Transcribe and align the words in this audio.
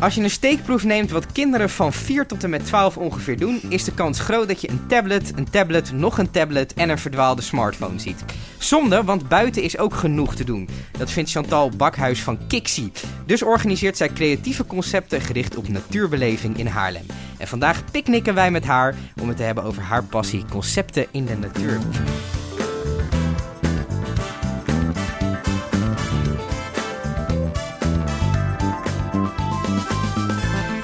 Als 0.00 0.14
je 0.14 0.22
een 0.22 0.30
steekproef 0.30 0.84
neemt 0.84 1.10
wat 1.10 1.32
kinderen 1.32 1.70
van 1.70 1.92
4 1.92 2.26
tot 2.26 2.44
en 2.44 2.50
met 2.50 2.66
12 2.66 2.96
ongeveer 2.96 3.38
doen, 3.38 3.60
is 3.68 3.84
de 3.84 3.92
kans 3.92 4.20
groot 4.20 4.48
dat 4.48 4.60
je 4.60 4.70
een 4.70 4.86
tablet, 4.86 5.32
een 5.36 5.50
tablet, 5.50 5.92
nog 5.92 6.18
een 6.18 6.30
tablet 6.30 6.74
en 6.74 6.88
een 6.88 6.98
verdwaalde 6.98 7.42
smartphone 7.42 7.98
ziet. 7.98 8.24
Zonde, 8.58 9.04
want 9.04 9.28
buiten 9.28 9.62
is 9.62 9.78
ook 9.78 9.94
genoeg 9.94 10.34
te 10.34 10.44
doen. 10.44 10.68
Dat 10.98 11.10
vindt 11.10 11.30
Chantal 11.30 11.70
Bakhuis 11.70 12.22
van 12.22 12.38
Kixi. 12.46 12.92
Dus 13.26 13.42
organiseert 13.42 13.96
zij 13.96 14.08
creatieve 14.08 14.66
concepten 14.66 15.20
gericht 15.20 15.56
op 15.56 15.68
natuurbeleving 15.68 16.58
in 16.58 16.66
Haarlem. 16.66 17.06
En 17.38 17.48
vandaag 17.48 17.84
picknicken 17.90 18.34
wij 18.34 18.50
met 18.50 18.64
haar 18.64 18.94
om 19.20 19.28
het 19.28 19.36
te 19.36 19.42
hebben 19.42 19.64
over 19.64 19.82
haar 19.82 20.04
passie 20.04 20.44
concepten 20.50 21.06
in 21.10 21.24
de 21.24 21.36
natuur. 21.36 21.78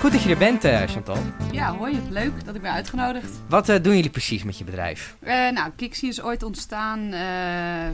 Goed 0.06 0.14
dat 0.14 0.24
je 0.24 0.30
er 0.30 0.38
bent, 0.38 0.64
eh, 0.64 0.82
Chantal. 0.82 1.16
Ja, 1.52 1.76
hoi. 1.76 2.00
Leuk 2.10 2.44
dat 2.44 2.54
ik 2.54 2.62
ben 2.62 2.72
uitgenodigd. 2.72 3.30
Wat 3.48 3.68
eh, 3.68 3.82
doen 3.82 3.94
jullie 3.94 4.10
precies 4.10 4.42
met 4.42 4.58
je 4.58 4.64
bedrijf? 4.64 5.16
Uh, 5.20 5.28
nou, 5.50 5.70
Kixie 5.76 6.08
is 6.08 6.22
ooit 6.22 6.42
ontstaan 6.42 7.14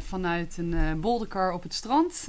vanuit 0.07 0.57
een 0.59 1.01
bolderkar 1.01 1.53
op 1.53 1.63
het 1.63 1.75
strand. 1.75 2.25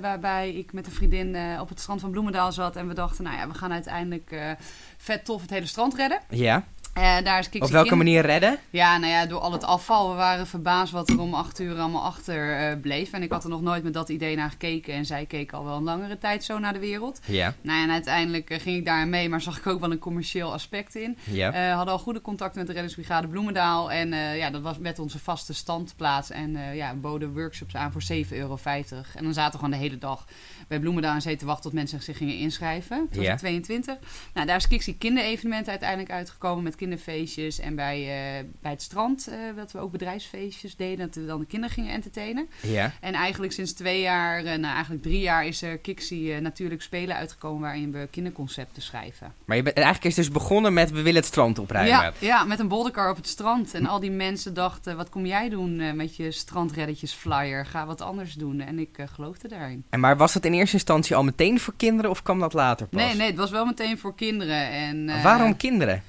waarbij 0.00 0.52
ik 0.52 0.72
met 0.72 0.86
een 0.86 0.92
vriendin 0.92 1.36
op 1.60 1.68
het 1.68 1.80
strand 1.80 2.00
van 2.00 2.10
Bloemendaal 2.10 2.52
zat. 2.52 2.76
En 2.76 2.88
we 2.88 2.94
dachten, 2.94 3.24
nou 3.24 3.36
ja, 3.36 3.48
we 3.48 3.54
gaan 3.54 3.72
uiteindelijk 3.72 4.56
vet 4.96 5.24
tof 5.24 5.40
het 5.40 5.50
hele 5.50 5.66
strand 5.66 5.94
redden. 5.94 6.20
Ja. 6.28 6.64
Uh, 6.98 7.16
daar 7.24 7.38
is 7.38 7.60
Op 7.60 7.70
welke 7.70 7.94
manier 7.94 8.22
redden? 8.22 8.58
Ja, 8.70 8.98
nou 8.98 9.12
ja, 9.12 9.26
door 9.26 9.40
al 9.40 9.52
het 9.52 9.64
afval. 9.64 10.10
We 10.10 10.16
waren 10.16 10.46
verbaasd 10.46 10.92
wat 10.92 11.08
er 11.08 11.20
om 11.20 11.34
acht 11.34 11.60
uur 11.60 11.78
allemaal 11.78 12.02
achter 12.02 12.70
uh, 12.70 12.80
bleef. 12.80 13.12
En 13.12 13.22
ik 13.22 13.30
had 13.30 13.44
er 13.44 13.50
nog 13.50 13.62
nooit 13.62 13.82
met 13.82 13.92
dat 13.92 14.08
idee 14.08 14.36
naar 14.36 14.50
gekeken. 14.50 14.94
En 14.94 15.06
zij 15.06 15.26
keek 15.26 15.52
al 15.52 15.64
wel 15.64 15.76
een 15.76 15.82
langere 15.82 16.18
tijd 16.18 16.44
zo 16.44 16.58
naar 16.58 16.72
de 16.72 16.78
wereld. 16.78 17.20
Ja. 17.24 17.54
Nou 17.60 17.78
ja, 17.78 17.84
en 17.84 17.90
uiteindelijk 17.90 18.50
uh, 18.50 18.58
ging 18.58 18.76
ik 18.76 18.84
daar 18.84 19.08
mee, 19.08 19.28
maar 19.28 19.40
zag 19.40 19.58
ik 19.58 19.66
ook 19.66 19.80
wel 19.80 19.90
een 19.90 19.98
commercieel 19.98 20.52
aspect 20.52 20.94
in. 20.94 21.18
Ja. 21.24 21.72
hadden 21.74 21.94
al 21.94 22.00
goede 22.00 22.20
contacten 22.20 22.58
met 22.58 22.66
de 22.66 22.72
Reddingsbrigade 22.72 23.28
Bloemendaal. 23.28 23.90
En 23.90 24.08
ja, 24.36 24.50
dat 24.50 24.62
was 24.62 24.78
met 24.78 24.98
onze 24.98 25.18
vaste 25.18 25.54
standplaats. 25.54 26.30
En 26.30 26.74
ja, 26.74 26.94
boden 26.94 27.32
workshops 27.34 27.76
aan 27.76 27.92
voor 27.92 28.02
7,50 28.12 28.28
euro. 28.30 28.58
En 28.64 29.24
dan 29.24 29.32
zaten 29.32 29.52
we 29.52 29.64
gewoon 29.64 29.70
de 29.70 29.84
hele 29.84 29.98
dag 29.98 30.24
bij 30.68 30.80
Bloemendaal 30.80 31.14
en 31.14 31.22
Zee 31.22 31.36
te 31.36 31.46
wachten 31.46 31.64
tot 31.64 31.72
mensen 31.72 32.02
zich 32.02 32.16
gingen 32.16 32.38
inschrijven. 32.38 33.08
Dat 33.10 33.26
was 33.26 33.38
22. 33.38 33.96
Nou, 34.34 34.46
daar 34.46 34.56
is 34.56 34.68
Kixie 34.68 34.96
kinderevenement 34.98 35.68
uiteindelijk 35.68 36.10
uitgekomen 36.10 36.64
met 36.64 36.76
kinderfeestjes. 36.86 37.60
En 37.60 37.74
bij, 37.74 37.98
uh, 37.98 38.48
bij 38.60 38.70
het 38.70 38.82
strand, 38.82 39.28
uh, 39.28 39.56
dat 39.56 39.72
we 39.72 39.78
ook 39.78 39.92
bedrijfsfeestjes 39.92 40.76
deden, 40.76 41.06
dat 41.06 41.14
we 41.14 41.26
dan 41.26 41.40
de 41.40 41.46
kinderen 41.46 41.74
gingen 41.74 41.92
entertainen. 41.92 42.48
Ja. 42.62 42.92
En 43.00 43.14
eigenlijk 43.14 43.52
sinds 43.52 43.72
twee 43.72 44.00
jaar, 44.00 44.38
uh, 44.38 44.44
nou 44.44 44.74
eigenlijk 44.74 45.02
drie 45.02 45.20
jaar, 45.20 45.46
is 45.46 45.62
er 45.62 45.78
Kixie 45.78 46.40
natuurlijk 46.40 46.82
spelen 46.82 47.16
uitgekomen 47.16 47.60
waarin 47.60 47.92
we 47.92 48.08
kinderconcepten 48.10 48.82
schrijven. 48.82 49.32
Maar 49.44 49.56
je 49.56 49.62
bent, 49.62 49.76
eigenlijk 49.76 50.06
is 50.06 50.14
dus 50.14 50.30
begonnen 50.30 50.72
met 50.72 50.90
we 50.90 51.02
willen 51.02 51.20
het 51.20 51.24
strand 51.24 51.58
opruimen. 51.58 51.92
Ja, 51.92 52.12
ja 52.18 52.44
met 52.44 52.58
een 52.58 52.68
bolderkar 52.68 53.10
op 53.10 53.16
het 53.16 53.28
strand. 53.28 53.74
En 53.74 53.86
al 53.86 54.00
die 54.00 54.10
mensen 54.10 54.54
dachten, 54.54 54.96
wat 54.96 55.08
kom 55.08 55.26
jij 55.26 55.48
doen 55.48 55.96
met 55.96 56.16
je 56.16 56.30
strandreddetjes 56.30 57.12
flyer? 57.12 57.66
Ga 57.66 57.86
wat 57.86 58.00
anders 58.00 58.34
doen. 58.34 58.60
En 58.60 58.78
ik 58.78 58.98
geloofde 59.12 59.48
daarin. 59.48 59.84
En 59.90 60.00
maar 60.00 60.16
was 60.16 60.32
dat 60.32 60.44
in 60.44 60.52
eerste 60.52 60.74
instantie 60.74 61.16
al 61.16 61.24
meteen 61.24 61.60
voor 61.60 61.74
kinderen 61.76 62.10
of 62.10 62.22
kwam 62.22 62.40
dat 62.40 62.52
later 62.52 62.86
pas? 62.86 63.00
Nee, 63.00 63.14
nee, 63.14 63.26
het 63.26 63.36
was 63.36 63.50
wel 63.50 63.64
meteen 63.64 63.98
voor 63.98 64.14
kinderen. 64.14 64.70
En, 64.70 65.08
uh, 65.08 65.22
Waarom 65.22 65.56
kinderen? 65.56 66.02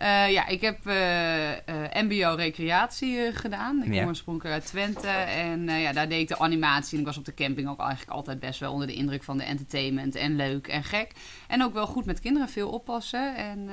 Uh, 0.00 0.30
ja, 0.32 0.46
ik 0.46 0.60
heb 0.60 0.78
uh, 0.86 0.94
MBO 2.02 2.34
recreatie 2.34 3.32
gedaan. 3.32 3.82
Ik 3.82 3.92
Ja. 3.92 3.98
kom 4.00 4.08
oorspronkelijk 4.08 4.54
uit 4.54 4.66
Twente. 4.66 5.08
En 5.08 5.68
ja, 5.68 5.92
daar 5.92 6.08
deed 6.08 6.20
ik 6.20 6.28
de 6.28 6.38
animatie. 6.38 6.92
En 6.94 7.00
ik 7.00 7.06
was 7.06 7.18
op 7.18 7.24
de 7.24 7.34
camping 7.34 7.68
ook 7.68 7.80
eigenlijk 7.80 8.10
altijd 8.10 8.40
best 8.40 8.60
wel 8.60 8.72
onder 8.72 8.86
de 8.86 8.94
indruk 8.94 9.22
van 9.24 9.36
de 9.36 9.44
entertainment. 9.44 10.14
En 10.14 10.36
leuk 10.36 10.66
en 10.68 10.84
gek. 10.84 11.12
En 11.48 11.62
ook 11.62 11.72
wel 11.72 11.86
goed 11.86 12.04
met 12.04 12.20
kinderen, 12.20 12.48
veel 12.48 12.70
oppassen. 12.70 13.36
En 13.36 13.68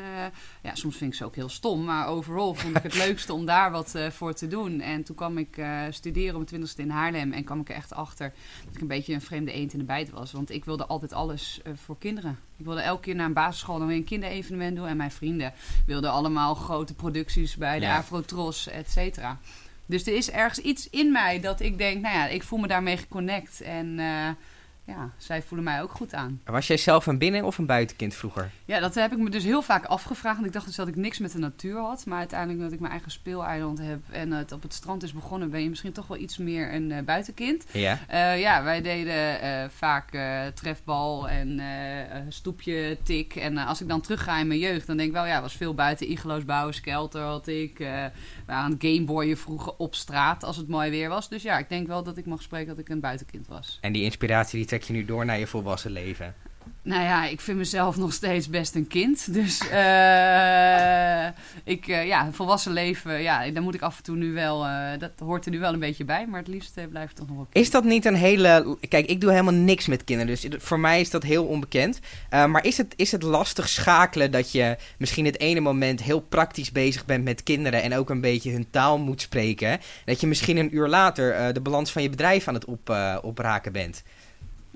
ja, 0.62 0.76
soms 0.76 0.98
vind 0.98 1.12
ik 1.12 1.18
ze 1.18 1.26
ook 1.26 1.36
heel 1.36 1.50
stom. 1.50 1.84
Maar 1.84 2.08
overal 2.08 2.54
vond 2.54 2.76
ik 2.78 2.84
het 2.84 2.96
leukste 3.06 3.34
om 3.34 3.46
daar 3.46 3.72
wat 3.72 3.96
voor 4.10 4.34
te 4.34 4.48
doen. 4.48 4.82
En 4.82 5.04
toen 5.04 5.16
kwam 5.16 5.38
ik 5.38 5.62
studeren 5.90 6.30
op 6.30 6.36
mijn 6.36 6.46
twintigste 6.46 6.82
in 6.82 6.90
Haarlem. 6.90 7.32
En 7.34 7.44
kwam 7.44 7.60
ik 7.60 7.70
er 7.70 7.76
echt 7.76 7.94
achter 7.94 8.34
dat 8.66 8.76
ik 8.76 8.82
een 8.82 8.88
beetje 8.88 9.14
een 9.14 9.22
vreemde 9.22 9.52
eend 9.52 9.74
in 9.74 9.80
de 9.80 9.86
bijt 9.86 10.10
was. 10.10 10.32
Want 10.32 10.50
ik 10.52 10.66
wilde 10.66 10.86
altijd 10.86 11.14
alles 11.14 11.62
voor 11.76 11.98
kinderen. 11.98 12.40
Ik 12.58 12.66
wilde 12.66 12.82
elke 12.82 13.02
keer 13.02 13.16
naar 13.16 13.26
een 13.26 13.34
basisschool 13.34 13.78
dan 13.78 13.88
weer 13.88 13.98
een 13.98 14.04
kinderevenement 14.04 14.76
doen. 14.76 14.88
En 14.88 14.98
mijn 14.98 15.12
vrienden 15.12 15.54
wilden 15.86 16.12
allemaal 16.12 16.56
grote 16.56 16.94
producties 16.94 17.56
bij 17.56 17.80
de 17.80 17.86
Ja. 17.86 17.98
Afrotros, 17.98 18.68
et 18.68 18.92
cetera. 18.92 19.40
Dus 19.86 20.08
er 20.08 20.16
is 20.16 20.32
ergens 20.32 20.60
iets 20.60 20.90
in 20.90 21.12
mij 21.12 21.40
dat 21.40 21.60
ik 21.60 21.78
denk, 21.78 22.02
nou 22.02 22.16
ja, 22.16 22.28
ik 22.28 22.44
voel 22.44 22.60
me 22.60 22.68
daarmee 22.68 22.98
geconnect. 22.98 23.62
En 23.62 24.00
uh, 24.00 24.30
ja, 24.86 25.12
zij 25.18 25.42
voelen 25.42 25.66
mij 25.66 25.82
ook 25.82 25.92
goed 25.92 26.14
aan. 26.14 26.42
Was 26.46 26.68
jij 26.68 26.78
zelf 26.78 27.06
een 27.06 27.18
binnen- 27.18 27.44
of 27.44 27.58
een 27.58 27.66
buitenkind 27.66 28.14
vroeger? 28.14 28.52
Ja, 28.66 28.80
dat 28.80 28.96
heb 28.96 29.12
ik 29.12 29.18
me 29.18 29.30
dus 29.30 29.44
heel 29.44 29.62
vaak 29.62 29.86
afgevraagd. 29.86 30.36
Want 30.36 30.48
ik 30.48 30.54
dacht 30.54 30.66
dus 30.66 30.76
dat 30.76 30.88
ik 30.88 30.96
niks 30.96 31.20
met 31.20 31.32
de 31.32 31.38
natuur 31.38 31.80
had. 31.80 32.06
Maar 32.06 32.18
uiteindelijk 32.18 32.60
dat 32.62 32.72
ik 32.72 32.80
mijn 32.80 32.92
eigen 32.92 33.12
speeleiland 33.12 33.80
heb 33.80 34.00
en 34.12 34.32
het 34.32 34.52
op 34.52 34.62
het 34.62 34.74
strand 34.74 35.04
is 35.04 35.14
begonnen... 35.14 35.50
ben 35.50 35.64
je 35.64 35.70
misschien 35.70 35.92
toch 35.92 36.08
wel 36.08 36.18
iets 36.18 36.38
meer 36.38 36.74
een 36.74 36.90
uh, 36.90 37.02
buitenkind. 37.02 37.66
Ja. 37.72 38.00
Uh, 38.12 38.40
ja, 38.40 38.64
wij 38.64 38.82
deden 38.82 39.44
uh, 39.44 39.70
vaak 39.70 40.18
trefbal 40.54 41.30
en 41.30 41.62
stoepje, 42.30 42.98
tik. 43.04 43.36
En 43.36 43.58
als 43.58 43.82
ik 43.82 43.88
dan 43.88 44.02
terugga 44.02 44.40
in 44.40 44.48
mijn 44.48 44.60
jeugd, 44.60 44.88
dan 44.88 44.98
denk 44.98 45.10
ik 45.10 45.16
wel... 45.16 45.26
ja, 45.26 45.42
was 45.42 45.56
veel 45.56 45.74
buiten 45.74 46.12
iglo's 46.12 46.46
bouwen, 46.46 46.74
skelter 46.74 47.22
had 47.22 47.48
ik. 47.48 47.78
we 47.78 48.12
waren 48.46 48.64
aan 48.64 48.76
gameboyen 48.80 49.38
vroeger 49.38 49.74
op 49.78 49.96
straat 49.96 50.44
als 50.44 50.58
het 50.58 50.68
mooi 50.68 50.90
weer 50.90 51.10
was. 51.10 51.30
Dus 51.30 51.44
ja, 51.44 51.58
ik 51.58 51.70
denk 51.70 51.88
wel 51.88 52.04
dat 52.04 52.18
ik 52.18 52.26
mag 52.26 52.42
spreken 52.42 52.68
dat 52.68 52.78
ik 52.78 52.90
een 52.90 53.00
buitenkind 53.00 53.48
was. 53.48 53.78
En 53.82 53.94
die 53.94 54.04
inspiratie 54.04 54.58
die 54.58 54.68
trek 54.74 54.88
je 54.88 54.94
nu 54.94 55.06
door 55.06 55.26
naar 55.26 55.40
je 55.40 55.48
volwassen 55.48 55.92
leven? 55.92 56.36
Nou 56.82 57.04
ja, 57.04 57.26
ik 57.26 57.42
vind 57.42 57.58
mezelf 57.58 57.98
nog 57.98 58.14
steeds 58.14 58.50
best 58.50 58.76
een 58.76 58.88
kind. 58.88 59.34
Dus 59.34 59.62
uh, 59.62 61.26
ik, 61.64 61.88
uh, 61.88 62.06
ja, 62.06 62.32
volwassen 62.32 62.72
leven, 62.72 63.22
ja, 63.22 63.50
daar 63.50 63.64
moet 63.64 63.74
ik 63.74 63.82
af 63.82 63.98
en 63.98 64.04
toe 64.04 64.16
nu 64.16 64.34
wel, 64.34 64.66
uh, 64.66 64.90
dat 65.00 65.12
hoort 65.20 65.46
er 65.46 65.52
nu 65.52 65.60
wel 65.60 65.74
een 65.74 65.80
beetje 65.80 66.06
bij. 66.06 66.28
Maar 66.28 66.40
het 66.40 66.48
liefst 66.48 66.90
blijft 66.90 67.16
toch 67.16 67.28
nog 67.28 67.36
wel 67.36 67.48
Is 67.52 67.72
dat 67.72 67.84
niet 67.84 68.06
een 68.06 68.16
hele, 68.16 68.78
kijk, 68.90 69.06
ik 69.06 69.22
doe 69.22 69.32
helemaal 69.32 69.54
niks 69.54 69.88
met 69.88 70.04
kinderen, 70.04 70.36
dus 70.42 70.64
voor 70.64 70.80
mij 70.80 71.00
is 71.00 71.10
dat 71.10 71.24
heel 71.24 71.46
onbekend. 71.46 72.00
maar 72.30 72.66
is 72.66 72.78
het, 72.78 72.94
is 72.96 73.12
het 73.12 73.24
lastig 73.24 73.70
schakelen 73.70 74.32
dat 74.32 74.52
je 74.52 74.78
misschien 74.98 75.26
het 75.26 75.40
ene 75.40 75.60
moment 75.60 76.04
heel 76.04 76.22
praktisch 76.22 76.72
bezig 76.72 77.06
bent 77.06 77.24
met 77.24 77.44
kinderen 77.44 77.82
en 77.82 77.96
ook 77.96 78.10
een 78.10 78.22
beetje 78.22 78.52
hun 78.52 78.70
taal 78.70 78.98
moet 78.98 79.22
spreken. 79.22 79.80
Dat 80.06 80.22
je 80.22 80.28
misschien 80.28 80.58
een 80.58 80.76
uur 80.76 80.88
later 80.88 81.54
de 81.54 81.62
balans 81.62 81.92
van 81.92 82.02
je 82.02 82.10
bedrijf 82.10 82.48
aan 82.48 82.54
het 82.54 82.66
op, 82.66 82.98
opraken 83.22 83.72
bent? 83.72 84.04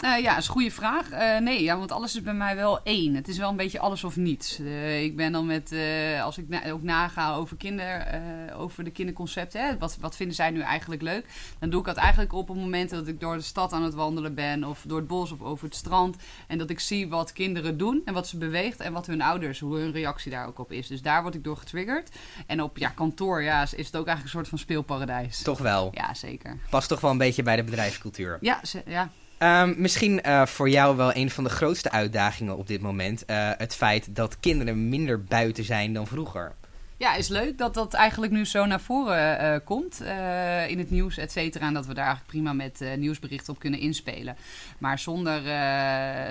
Uh, 0.03 0.19
ja, 0.21 0.29
dat 0.29 0.37
is 0.37 0.47
een 0.47 0.53
goede 0.53 0.71
vraag. 0.71 1.11
Uh, 1.11 1.37
nee, 1.37 1.63
ja, 1.63 1.77
want 1.77 1.91
alles 1.91 2.15
is 2.15 2.21
bij 2.21 2.33
mij 2.33 2.55
wel 2.55 2.83
één. 2.83 3.15
Het 3.15 3.27
is 3.27 3.37
wel 3.37 3.49
een 3.49 3.55
beetje 3.55 3.79
alles 3.79 4.03
of 4.03 4.15
niets. 4.15 4.59
Uh, 4.59 5.03
ik 5.03 5.15
ben 5.15 5.31
dan 5.31 5.45
met, 5.45 5.75
als 6.21 6.37
ik 6.37 6.49
na 6.49 6.71
ook 6.71 6.83
naga 6.83 7.33
over, 7.33 7.57
kinder, 7.57 8.21
over 8.55 8.83
de 8.83 8.91
kinderconcepten, 8.91 9.67
hè, 9.67 9.77
wat, 9.77 9.97
wat 9.99 10.15
vinden 10.15 10.35
zij 10.35 10.49
nu 10.49 10.61
eigenlijk 10.61 11.01
leuk? 11.01 11.25
Dan 11.59 11.69
doe 11.69 11.79
ik 11.79 11.85
dat 11.85 11.95
eigenlijk 11.95 12.33
op 12.33 12.47
het 12.47 12.57
moment 12.57 12.89
dat 12.89 13.07
ik 13.07 13.19
door 13.19 13.35
de 13.35 13.41
stad 13.41 13.73
aan 13.73 13.83
het 13.83 13.93
wandelen 13.93 14.35
ben, 14.35 14.63
of 14.63 14.83
door 14.87 14.97
het 14.97 15.07
bos 15.07 15.31
of 15.31 15.41
over 15.41 15.65
het 15.65 15.75
strand. 15.75 16.15
En 16.47 16.57
dat 16.57 16.69
ik 16.69 16.79
zie 16.79 17.09
wat 17.09 17.33
kinderen 17.33 17.77
doen 17.77 18.01
en 18.05 18.13
wat 18.13 18.27
ze 18.27 18.37
beweegt 18.37 18.79
en 18.79 18.93
wat 18.93 19.07
hun 19.07 19.21
ouders, 19.21 19.59
hoe 19.59 19.77
hun 19.77 19.91
reactie 19.91 20.31
daar 20.31 20.47
ook 20.47 20.59
op 20.59 20.71
is. 20.71 20.87
Dus 20.87 21.01
daar 21.01 21.21
word 21.21 21.35
ik 21.35 21.43
door 21.43 21.57
getriggerd. 21.57 22.09
En 22.47 22.61
op 22.61 22.77
ja, 22.77 22.89
kantoor 22.89 23.41
ja, 23.41 23.61
is 23.61 23.71
het 23.71 23.95
ook 23.95 24.07
eigenlijk 24.07 24.23
een 24.23 24.29
soort 24.29 24.47
van 24.47 24.57
speelparadijs. 24.57 25.41
Toch 25.41 25.59
wel? 25.59 25.91
Ja, 25.93 26.13
zeker. 26.13 26.57
Past 26.69 26.87
toch 26.87 27.01
wel 27.01 27.11
een 27.11 27.17
beetje 27.17 27.43
bij 27.43 27.55
de 27.55 27.63
bedrijfscultuur? 27.63 28.37
Ja, 28.41 28.61
ja. 28.85 29.09
Um, 29.39 29.75
misschien 29.77 30.21
uh, 30.25 30.45
voor 30.45 30.69
jou 30.69 30.97
wel 30.97 31.15
een 31.15 31.29
van 31.29 31.43
de 31.43 31.49
grootste 31.49 31.91
uitdagingen 31.91 32.57
op 32.57 32.67
dit 32.67 32.81
moment. 32.81 33.23
Uh, 33.27 33.49
het 33.57 33.75
feit 33.75 34.15
dat 34.15 34.39
kinderen 34.39 34.89
minder 34.89 35.23
buiten 35.23 35.63
zijn 35.63 35.93
dan 35.93 36.07
vroeger. 36.07 36.55
Ja, 36.99 37.15
is 37.15 37.27
leuk 37.27 37.57
dat 37.57 37.73
dat 37.73 37.93
eigenlijk 37.93 38.31
nu 38.31 38.45
zo 38.45 38.65
naar 38.65 38.81
voren 38.81 39.41
uh, 39.41 39.55
komt 39.63 40.01
uh, 40.01 40.69
in 40.69 40.77
het 40.77 40.89
nieuws, 40.89 41.17
et 41.17 41.31
cetera. 41.31 41.67
En 41.67 41.73
dat 41.73 41.85
we 41.85 41.93
daar 41.93 42.05
eigenlijk 42.05 42.31
prima 42.31 42.53
met 42.53 42.81
uh, 42.81 42.93
nieuwsberichten 42.93 43.53
op 43.53 43.59
kunnen 43.59 43.79
inspelen. 43.79 44.35
Maar 44.77 44.99
zonder, 44.99 45.41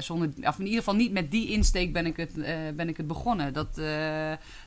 zonder, 0.03 0.29
of 0.43 0.59
in 0.59 0.65
ieder 0.65 0.79
geval 0.79 0.95
niet 0.95 1.13
met 1.13 1.31
die 1.31 1.51
insteek 1.51 1.93
ben 1.93 2.07
ik 2.07 2.17
het, 2.17 2.35
ben 2.77 2.89
ik 2.89 2.97
het 2.97 3.07
begonnen. 3.07 3.53
Dat, 3.53 3.81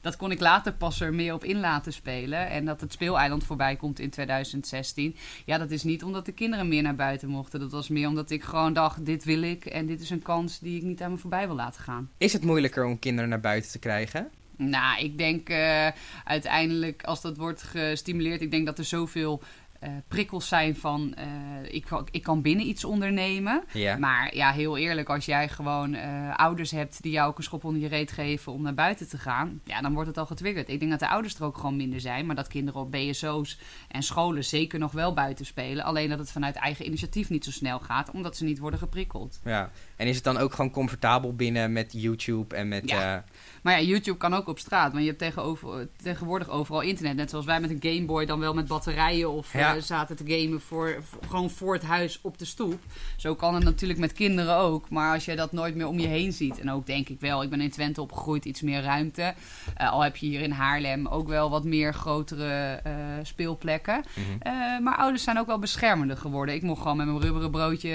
dat 0.01 0.17
kon 0.17 0.31
ik 0.31 0.39
later 0.39 0.73
pas 0.73 1.01
er 1.01 1.13
meer 1.13 1.33
op 1.33 1.43
in 1.43 1.59
laten 1.59 1.93
spelen. 1.93 2.49
En 2.49 2.65
dat 2.65 2.81
het 2.81 2.93
speeleiland 2.93 3.43
voorbij 3.43 3.75
komt 3.75 3.99
in 3.99 4.09
2016. 4.09 5.15
Ja, 5.45 5.57
dat 5.57 5.71
is 5.71 5.83
niet 5.83 6.03
omdat 6.03 6.25
de 6.25 6.31
kinderen 6.31 6.67
meer 6.67 6.81
naar 6.81 6.95
buiten 6.95 7.29
mochten. 7.29 7.59
Dat 7.59 7.71
was 7.71 7.89
meer 7.89 8.07
omdat 8.07 8.29
ik 8.29 8.43
gewoon 8.43 8.73
dacht, 8.73 9.05
dit 9.05 9.23
wil 9.23 9.41
ik. 9.41 9.65
En 9.65 9.85
dit 9.85 10.01
is 10.01 10.09
een 10.09 10.21
kans 10.21 10.59
die 10.59 10.77
ik 10.77 10.83
niet 10.83 11.01
aan 11.01 11.11
me 11.11 11.17
voorbij 11.17 11.47
wil 11.47 11.55
laten 11.55 11.83
gaan. 11.83 12.09
Is 12.17 12.33
het 12.33 12.43
moeilijker 12.43 12.85
om 12.85 12.99
kinderen 12.99 13.29
naar 13.29 13.39
buiten 13.39 13.71
te 13.71 13.79
krijgen? 13.79 14.29
Nou, 14.61 15.03
ik 15.03 15.17
denk 15.17 15.49
uh, 15.49 15.87
uiteindelijk 16.23 17.03
als 17.03 17.21
dat 17.21 17.37
wordt 17.37 17.63
gestimuleerd, 17.63 18.41
ik 18.41 18.51
denk 18.51 18.65
dat 18.65 18.77
er 18.77 18.85
zoveel 18.85 19.41
eh, 19.79 19.89
prikkels 20.07 20.47
zijn 20.47 20.75
van 20.75 21.13
eh, 21.13 21.25
ik, 21.69 21.85
kan- 21.85 22.07
ik 22.11 22.23
kan 22.23 22.41
binnen 22.41 22.65
iets 22.67 22.83
ondernemen. 22.83 23.63
Ja. 23.73 23.97
Maar 23.97 24.35
ja, 24.35 24.51
heel 24.51 24.77
eerlijk, 24.77 25.09
als 25.09 25.25
jij 25.25 25.49
gewoon 25.49 25.93
eh, 25.93 26.35
ouders 26.35 26.71
hebt 26.71 27.01
die 27.01 27.11
jou 27.11 27.29
ook 27.29 27.37
een 27.37 27.43
schop 27.43 27.63
onder 27.63 27.81
je 27.81 27.87
reet 27.87 28.11
geven 28.11 28.51
om 28.53 28.61
naar 28.61 28.73
buiten 28.73 29.09
te 29.09 29.17
gaan, 29.17 29.61
ja, 29.63 29.81
dan 29.81 29.93
wordt 29.93 30.07
het 30.07 30.17
al 30.17 30.25
getriggerd. 30.25 30.69
Ik 30.69 30.79
denk 30.79 30.91
dat 30.91 30.99
de 30.99 31.07
ouders 31.09 31.35
er 31.35 31.43
ook 31.43 31.55
gewoon 31.57 31.75
minder 31.75 31.99
zijn, 31.99 32.25
maar 32.25 32.35
dat 32.35 32.47
kinderen 32.47 32.81
op 32.81 32.91
BSO's 32.91 33.59
en 33.87 34.03
scholen 34.03 34.43
zeker 34.45 34.79
nog 34.79 34.91
wel 34.91 35.13
buiten 35.13 35.45
spelen. 35.45 35.83
Alleen 35.83 36.09
dat 36.09 36.19
het 36.19 36.31
vanuit 36.31 36.55
eigen 36.55 36.85
initiatief 36.85 37.29
niet 37.29 37.43
zo 37.43 37.51
snel 37.51 37.79
gaat, 37.79 38.11
omdat 38.11 38.37
ze 38.37 38.43
niet 38.43 38.59
worden 38.59 38.79
geprikkeld. 38.79 39.39
ja. 39.43 39.71
En 39.95 40.07
is 40.07 40.15
het 40.15 40.23
dan 40.23 40.37
ook 40.37 40.53
gewoon 40.53 40.71
comfortabel 40.71 41.35
binnen 41.35 41.71
met 41.73 41.91
YouTube 41.93 42.55
en 42.55 42.67
met... 42.67 42.89
Ja. 42.89 43.23
Maar 43.61 43.81
ja, 43.81 43.87
YouTube 43.87 44.17
kan 44.17 44.33
ook 44.33 44.47
op 44.47 44.59
straat. 44.59 44.91
Want 44.91 45.01
je 45.03 45.07
hebt 45.09 45.19
tegenover, 45.19 45.87
tegenwoordig 46.03 46.49
overal 46.49 46.81
internet. 46.81 47.15
Net 47.15 47.29
zoals 47.29 47.45
wij 47.45 47.59
met 47.59 47.69
een 47.69 47.93
Game 47.93 48.05
Boy 48.05 48.25
dan 48.25 48.39
wel 48.39 48.53
met 48.53 48.67
batterijen 48.67 49.29
of 49.31 49.53
Ja. 49.53 49.68
Eh, 49.75 49.81
zaten 49.81 50.15
te 50.15 50.23
gamen 50.27 50.61
voor, 50.61 51.03
gewoon 51.27 51.49
voor 51.49 51.73
het 51.73 51.83
huis 51.83 52.19
op 52.21 52.37
de 52.37 52.45
stoep. 52.45 52.79
Zo 53.17 53.35
kan 53.35 53.53
het 53.55 53.63
natuurlijk 53.63 53.99
met 53.99 54.13
kinderen 54.13 54.55
ook. 54.55 54.89
Maar 54.89 55.13
als 55.13 55.25
je 55.25 55.35
dat 55.35 55.51
nooit 55.51 55.75
meer 55.75 55.87
om 55.87 55.99
je 55.99 56.07
heen 56.07 56.31
ziet. 56.33 56.59
En 56.59 56.71
ook 56.71 56.85
denk 56.85 57.09
ik 57.09 57.19
wel, 57.19 57.43
ik 57.43 57.49
ben 57.49 57.61
in 57.61 57.69
Twente 57.71 58.01
opgegroeid, 58.01 58.45
iets 58.45 58.61
meer 58.61 58.81
ruimte. 58.81 59.33
Eh, 59.75 59.91
al 59.91 60.01
heb 60.03 60.15
je 60.15 60.25
hier 60.25 60.41
in 60.41 60.51
Haarlem 60.51 61.07
ook 61.07 61.27
wel 61.27 61.49
wat 61.49 61.63
meer 61.63 61.93
grotere 61.93 62.79
eh, 62.83 62.93
speelplekken. 63.23 64.03
mhm. 64.15 64.83
Maar 64.83 64.95
ouders 64.97 65.23
zijn 65.23 65.39
ook 65.39 65.47
wel 65.47 65.59
beschermender 65.59 66.17
geworden. 66.17 66.55
Ik 66.55 66.61
mocht 66.61 66.81
gewoon 66.81 66.97
met 66.97 67.05
mijn 67.05 67.21
rubberen 67.21 67.51
broodje 67.51 67.89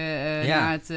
Ja. 0.44 0.58
naar 0.60 0.70
het, 0.72 0.88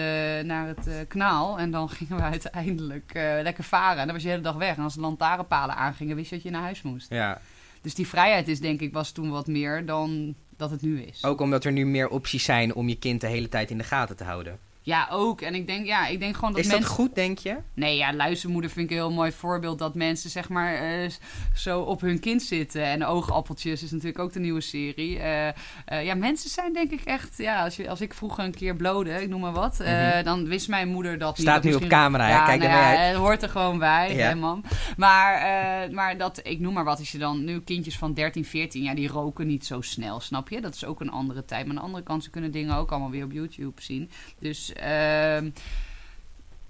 naar 0.45 0.68
het 0.68 1.07
kanaal. 1.07 1.59
En 1.59 1.71
dan 1.71 1.89
gingen 1.97 2.15
we 2.15 2.21
uiteindelijk 2.24 3.12
lekker 3.44 3.63
varen. 3.63 4.00
En 4.00 4.06
dan 4.06 4.13
was 4.15 4.24
je 4.24 4.27
de 4.29 4.33
hele 4.33 4.44
dag 4.44 4.56
weg. 4.56 4.77
En 4.77 4.83
als 4.83 4.94
de 4.94 5.01
lantaarnpalen 5.01 5.75
aangingen, 5.75 6.15
wist 6.15 6.29
je 6.29 6.35
dat 6.35 6.44
je 6.44 6.50
naar 6.51 6.62
huis 6.62 6.81
moest. 6.81 7.09
ja. 7.09 7.41
Dus 7.81 7.95
die 7.95 8.07
vrijheid 8.07 8.47
is 8.47 8.59
denk 8.59 8.79
ik 8.81 8.94
was 8.94 9.12
toen 9.12 9.29
wat 9.29 9.47
meer 9.47 9.85
dan 9.85 10.35
dat 10.57 10.71
het 10.71 10.81
nu 10.81 11.01
is. 11.01 11.24
Ook 11.24 11.42
omdat 11.42 11.63
er 11.63 11.71
nu 11.71 11.86
meer 11.86 12.09
opties 12.09 12.44
zijn 12.44 12.74
om 12.74 12.89
je 12.89 12.98
kind 12.98 13.21
de 13.21 13.27
hele 13.27 13.50
tijd 13.50 13.71
in 13.71 13.77
de 13.77 13.83
gaten 13.83 14.15
te 14.15 14.24
houden. 14.24 14.59
Ja, 14.88 15.07
ook. 15.12 15.42
En 15.42 15.56
ik 15.56 15.68
denk, 15.68 15.86
ja, 15.86 16.07
ik 16.07 16.19
denk 16.19 16.36
gewoon 16.36 16.51
dat 16.51 16.60
is 16.60 16.68
mensen... 16.68 16.86
dat 16.86 16.94
goed, 16.95 17.16
denk 17.16 17.38
je? 17.38 17.57
Nee, 17.74 17.98
ja, 17.98 18.13
luistermoeder 18.13 18.69
vind 18.69 18.86
ik 18.86 18.92
een 18.92 19.04
heel 19.04 19.12
mooi 19.13 19.31
voorbeeld 19.31 19.80
dat 19.80 19.95
mensen 19.95 20.30
zeg 20.30 20.50
maar 20.50 20.74
eh, 20.75 21.10
zo 21.56 21.81
op 21.81 22.01
hun 22.01 22.19
kind 22.19 22.42
zitten. 22.44 22.84
En 22.84 23.06
oogappeltjes 23.06 23.84
is 23.84 23.92
natuurlijk 23.92 24.19
ook 24.19 24.34
de 24.34 24.39
nieuwe 24.39 24.62
serie. 24.62 25.19
Eh, 25.19 25.48
eh, 25.48 25.54
ja, 26.06 26.16
mensen 26.16 26.50
zijn 26.50 26.74
denk 26.74 26.92
ik 26.92 27.01
echt, 27.01 27.38
ja, 27.38 27.63
als, 27.63 27.75
je, 27.75 27.89
als 27.89 28.01
ik 28.01 28.13
vroeger 28.13 28.44
een 28.44 28.56
keer 28.56 28.75
blode, 28.75 29.22
ik 29.22 29.30
noem 29.30 29.42
maar 29.42 29.51
wat, 29.51 29.80
Mhm. 29.80 30.24
dan 30.24 30.45
wist 30.48 30.68
mijn 30.68 30.88
moeder 30.88 31.18
dat 31.18 31.38
niet. 31.38 31.48
Staat 31.48 31.63
nu 31.63 31.74
op 31.74 31.88
camera? 31.88 32.30
Ja, 32.30 32.45
Kijk 32.45 32.60
nou 32.60 32.72
ja, 32.72 32.89
uit. 32.89 33.07
Het 33.07 33.16
hoort 33.18 33.44
er 33.44 33.50
gewoon 33.50 33.78
bij, 33.80 34.16
Ja. 34.16 34.28
hè, 34.28 34.36
mam. 34.36 34.63
Maar, 34.98 35.42
maar 35.92 36.18
dat, 36.18 36.39
ik 36.44 36.60
noem 36.60 36.74
maar 36.74 36.84
wat, 36.84 37.00
als 37.00 37.12
je 37.12 37.18
dan 37.18 37.44
nu 37.44 37.62
kindjes 37.62 37.98
van 37.98 38.13
13, 38.13 38.45
14, 38.45 38.84
ja, 38.84 38.95
die 38.95 39.07
roken 39.07 39.48
niet 39.48 39.66
zo 39.66 39.81
snel, 39.81 40.19
snap 40.19 40.50
je? 40.50 40.62
Dat 40.62 40.75
is 40.75 40.86
ook 40.86 41.01
een 41.01 41.12
andere 41.12 41.45
tijd. 41.45 41.62
Maar 41.62 41.69
aan 41.75 41.81
de 41.81 41.88
andere 41.88 42.04
kant, 42.04 42.24
ze 42.24 42.30
kunnen 42.30 42.51
dingen 42.51 42.75
ook 42.75 42.92
allemaal 42.92 43.12
weer 43.12 43.24
op 43.24 43.31
YouTube 43.31 43.81
zien. 43.81 44.10
Dus... 44.39 44.75
ehm 44.79 45.50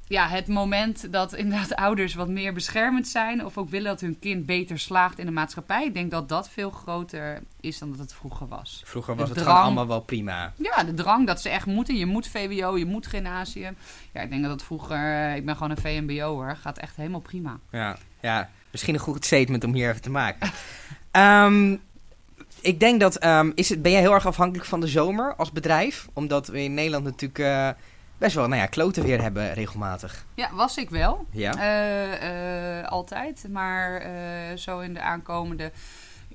ja, 0.07 0.27
het 0.27 0.47
moment 0.47 1.11
dat 1.11 1.33
inderdaad 1.33 1.75
ouders 1.85 2.13
wat 2.13 2.27
meer 2.27 2.53
beschermend 2.53 3.07
zijn... 3.07 3.45
of 3.45 3.57
ook 3.57 3.69
willen 3.69 3.87
dat 3.87 4.01
hun 4.01 4.19
kind 4.19 4.45
beter 4.45 4.79
slaagt 4.79 5.19
in 5.19 5.25
de 5.25 5.31
maatschappij... 5.31 5.85
ik 5.85 5.93
denk 5.93 6.11
dat 6.11 6.29
dat 6.29 6.49
veel 6.49 6.69
groter 6.69 7.41
is 7.61 7.79
dan 7.79 7.89
dat 7.89 7.99
het 7.99 8.13
vroeger 8.13 8.47
was. 8.47 8.81
Vroeger 8.85 9.13
De 9.13 9.19
was 9.19 9.29
het 9.29 9.37
drang. 9.37 9.51
gewoon 9.51 9.65
allemaal 9.65 9.87
wel 9.87 10.01
prima. 10.01 10.53
Ja, 10.57 10.83
de 10.83 10.93
drang 10.93 11.27
dat 11.27 11.41
ze 11.41 11.49
echt 11.49 11.65
moeten. 11.65 11.95
Je 11.95 12.05
moet 12.05 12.27
VWO, 12.27 12.77
je 12.77 12.85
moet 12.85 13.07
gymnasium. 13.07 13.75
Ja, 14.13 14.21
ik 14.21 14.29
denk 14.29 14.41
dat 14.41 14.51
het 14.51 14.63
vroeger... 14.63 15.35
Ik 15.35 15.45
ben 15.45 15.55
gewoon 15.55 15.71
een 15.71 15.77
VMBO'er. 15.77 16.55
Gaat 16.55 16.77
echt 16.77 16.95
helemaal 16.95 17.19
prima. 17.19 17.59
Ja, 17.71 17.97
ja, 18.21 18.49
misschien 18.71 18.93
een 18.93 18.99
goed 18.99 19.25
statement 19.25 19.63
om 19.63 19.73
hier 19.73 19.89
even 19.89 20.01
te 20.01 20.09
maken. 20.09 20.51
Ehm, 21.11 21.75
ik 22.61 22.79
denk 22.79 22.99
dat, 22.99 23.15
ehm, 23.15 23.51
is 23.55 23.69
het, 23.69 23.81
ben 23.81 23.91
jij 23.91 24.01
heel 24.01 24.13
erg 24.13 24.25
afhankelijk 24.25 24.67
van 24.67 24.79
de 24.79 24.87
zomer 24.87 25.35
als 25.35 25.51
bedrijf? 25.51 26.07
Omdat 26.13 26.47
we 26.47 26.63
in 26.63 26.73
Nederland 26.73 27.03
natuurlijk 27.03 27.39
eh, 27.39 27.69
best 28.17 28.35
wel, 28.35 28.47
nou 28.47 28.61
ja, 28.61 28.67
kloten 28.67 29.03
weer 29.03 29.21
hebben 29.21 29.53
regelmatig. 29.53 30.25
Ja, 30.33 30.53
was 30.53 30.77
ik 30.77 30.89
wel. 30.89 31.25
Ja? 31.31 31.53
Eh, 31.53 32.79
eh, 32.79 32.87
altijd. 32.87 33.45
Maar 33.49 34.01
eh, 34.01 34.57
zo 34.57 34.79
in 34.79 34.93
de 34.93 35.01
aankomende... 35.01 35.71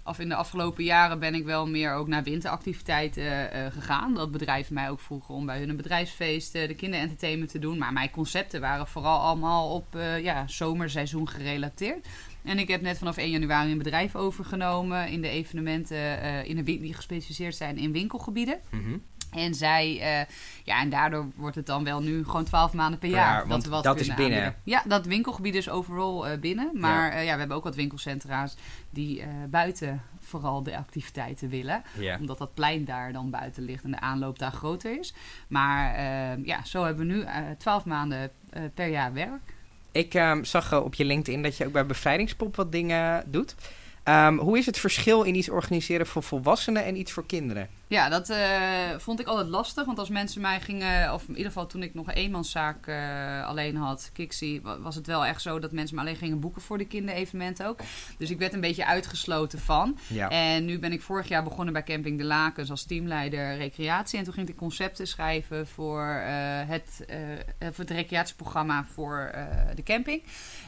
Of 0.04 0.18
in 0.18 0.28
de 0.28 0.34
afgelopen 0.34 0.84
jaren 0.84 1.18
ben 1.18 1.34
ik 1.34 1.44
wel 1.44 1.66
meer 1.68 1.94
ook 1.94 2.06
naar 2.06 2.22
winteractiviteiten 2.22 3.50
gegaan. 3.72 4.14
Dat 4.14 4.30
bedrijven 4.30 4.74
mij 4.74 4.90
ook 4.90 5.00
vroegen 5.00 5.34
om 5.34 5.46
bij 5.46 5.58
hun 5.58 5.76
bedrijfsfeest 5.76 6.52
de 6.52 6.74
kinderentertainment 6.74 7.50
te 7.50 7.58
doen. 7.58 7.78
Maar 7.78 7.92
mijn 7.92 8.10
concepten 8.10 8.60
waren 8.60 8.86
vooral 8.86 9.20
allemaal 9.20 9.74
op 9.74 9.86
ja, 10.22 10.46
zomerseizoen 10.46 11.28
gerelateerd. 11.28 12.06
En 12.44 12.58
ik 12.58 12.68
heb 12.68 12.80
net 12.80 12.98
vanaf 12.98 13.16
1 13.16 13.30
januari 13.30 13.72
een 13.72 13.78
bedrijf 13.78 14.16
overgenomen 14.16 15.08
in 15.08 15.20
de 15.20 15.28
evenementen 15.28 16.24
in 16.46 16.56
de, 16.56 16.62
die 16.62 16.94
gespecialiseerd 16.94 17.56
zijn 17.56 17.78
in 17.78 17.92
winkelgebieden. 17.92 18.60
Mhm. 18.70 18.96
En 19.32 19.54
zij, 19.54 20.00
eh, 20.00 20.34
ja, 20.64 20.80
en 20.80 20.90
daardoor 20.90 21.26
wordt 21.36 21.56
het 21.56 21.66
dan 21.66 21.84
wel 21.84 22.02
nu 22.02 22.24
gewoon 22.24 22.44
12 22.44 22.72
maanden 22.72 22.98
per 22.98 23.08
Per 23.08 23.18
jaar. 23.18 23.34
jaar, 23.34 23.48
want 23.48 23.64
we 23.64 23.70
wat 23.70 23.84
dat 23.84 24.00
is 24.00 24.06
binnen. 24.14 24.24
aanbieden. 24.24 24.54
Ja, 24.64 24.82
dat 24.86 25.06
winkelgebied 25.06 25.54
is 25.54 25.68
overal 25.68 26.26
eh, 26.26 26.38
binnen. 26.38 26.70
Maar 26.74 27.14
ja. 27.14 27.20
ja, 27.20 27.32
we 27.32 27.38
hebben 27.38 27.56
ook 27.56 27.64
wat 27.64 27.74
winkelcentra's 27.74 28.56
die 28.90 29.20
eh, 29.20 29.28
buiten 29.50 30.02
vooral 30.20 30.62
de 30.62 30.76
activiteiten 30.76 31.48
willen. 31.48 31.82
ja. 31.98 32.16
Omdat 32.20 32.38
dat 32.38 32.54
plein 32.54 32.84
daar 32.84 33.12
dan 33.12 33.30
buiten 33.30 33.62
ligt 33.62 33.84
en 33.84 33.90
de 33.90 34.00
aanloop 34.00 34.38
daar 34.38 34.52
groter 34.52 34.98
is. 34.98 35.14
Maar 35.48 35.94
eh, 35.94 36.44
ja, 36.44 36.64
zo 36.64 36.84
hebben 36.84 37.06
we 37.06 37.12
nu 37.12 37.20
eh 37.22 37.36
12 37.58 37.84
maanden 37.84 38.30
eh, 38.50 38.62
per 38.74 38.86
jaar 38.88 39.12
werk. 39.12 39.54
Ik 39.92 40.14
ehm, 40.14 40.44
zag 40.44 40.72
eh, 40.72 40.84
op 40.84 40.94
je 40.94 41.04
LinkedIn 41.04 41.42
dat 41.42 41.56
je 41.56 41.66
ook 41.66 41.72
bij 41.72 41.86
Bevrijdingspop 41.86 42.56
wat 42.56 42.72
dingen 42.72 43.24
doet. 43.26 43.54
Ehm, 44.02 44.36
hoe 44.36 44.58
is 44.58 44.66
het 44.66 44.78
verschil 44.78 45.22
in 45.22 45.34
iets 45.34 45.48
organiseren 45.48 46.06
voor 46.06 46.22
volwassenen 46.22 46.84
en 46.84 46.96
iets 46.96 47.12
voor 47.12 47.26
kinderen? 47.26 47.68
Ja, 47.92 48.08
dat 48.08 48.28
eh, 48.30 48.40
vond 48.98 49.20
ik 49.20 49.26
altijd 49.26 49.48
lastig. 49.48 49.84
Want 49.84 49.98
als 49.98 50.08
mensen 50.08 50.40
mij 50.40 50.60
gingen, 50.60 51.12
of 51.14 51.22
in 51.22 51.28
ieder 51.36 51.46
geval 51.52 51.66
toen 51.66 51.82
ik 51.82 51.94
nog 51.94 52.06
een 52.06 52.14
eenmanszaak 52.14 52.86
eh, 52.86 53.46
alleen 53.46 53.76
had, 53.76 54.10
Kixie, 54.12 54.60
wa- 54.62 54.78
was 54.80 54.94
het 54.94 55.06
wel 55.06 55.24
echt 55.26 55.42
zo 55.42 55.58
dat 55.58 55.72
mensen 55.72 55.94
me 55.96 56.00
alleen 56.02 56.16
gingen 56.16 56.40
boeken 56.40 56.62
voor 56.62 56.78
de 56.78 56.84
kinderevenementen 56.86 57.66
ook. 57.66 57.78
Dus 58.18 58.30
ik 58.30 58.38
werd 58.38 58.52
een 58.52 58.60
beetje 58.60 58.86
uitgesloten 58.86 59.58
van. 59.58 59.98
Ja. 60.06 60.28
En 60.30 60.64
nu 60.64 60.78
ben 60.78 60.92
ik 60.92 61.02
vorig 61.02 61.28
jaar 61.28 61.42
begonnen 61.42 61.72
bij 61.72 61.82
Camping 61.82 62.18
de 62.18 62.24
Lakens 62.24 62.70
als 62.70 62.84
teamleider 62.84 63.56
recreatie. 63.56 64.18
En 64.18 64.24
toen 64.24 64.32
ging 64.34 64.48
ik 64.48 64.52
de 64.54 64.60
concepten 64.60 65.06
schrijven 65.06 65.66
voor, 65.66 66.06
eh, 66.06 66.32
het, 66.68 67.04
voor 67.58 67.84
het 67.84 67.90
recreatieprogramma 67.90 68.84
voor 68.84 69.30
de 69.74 69.82
camping. 69.82 70.22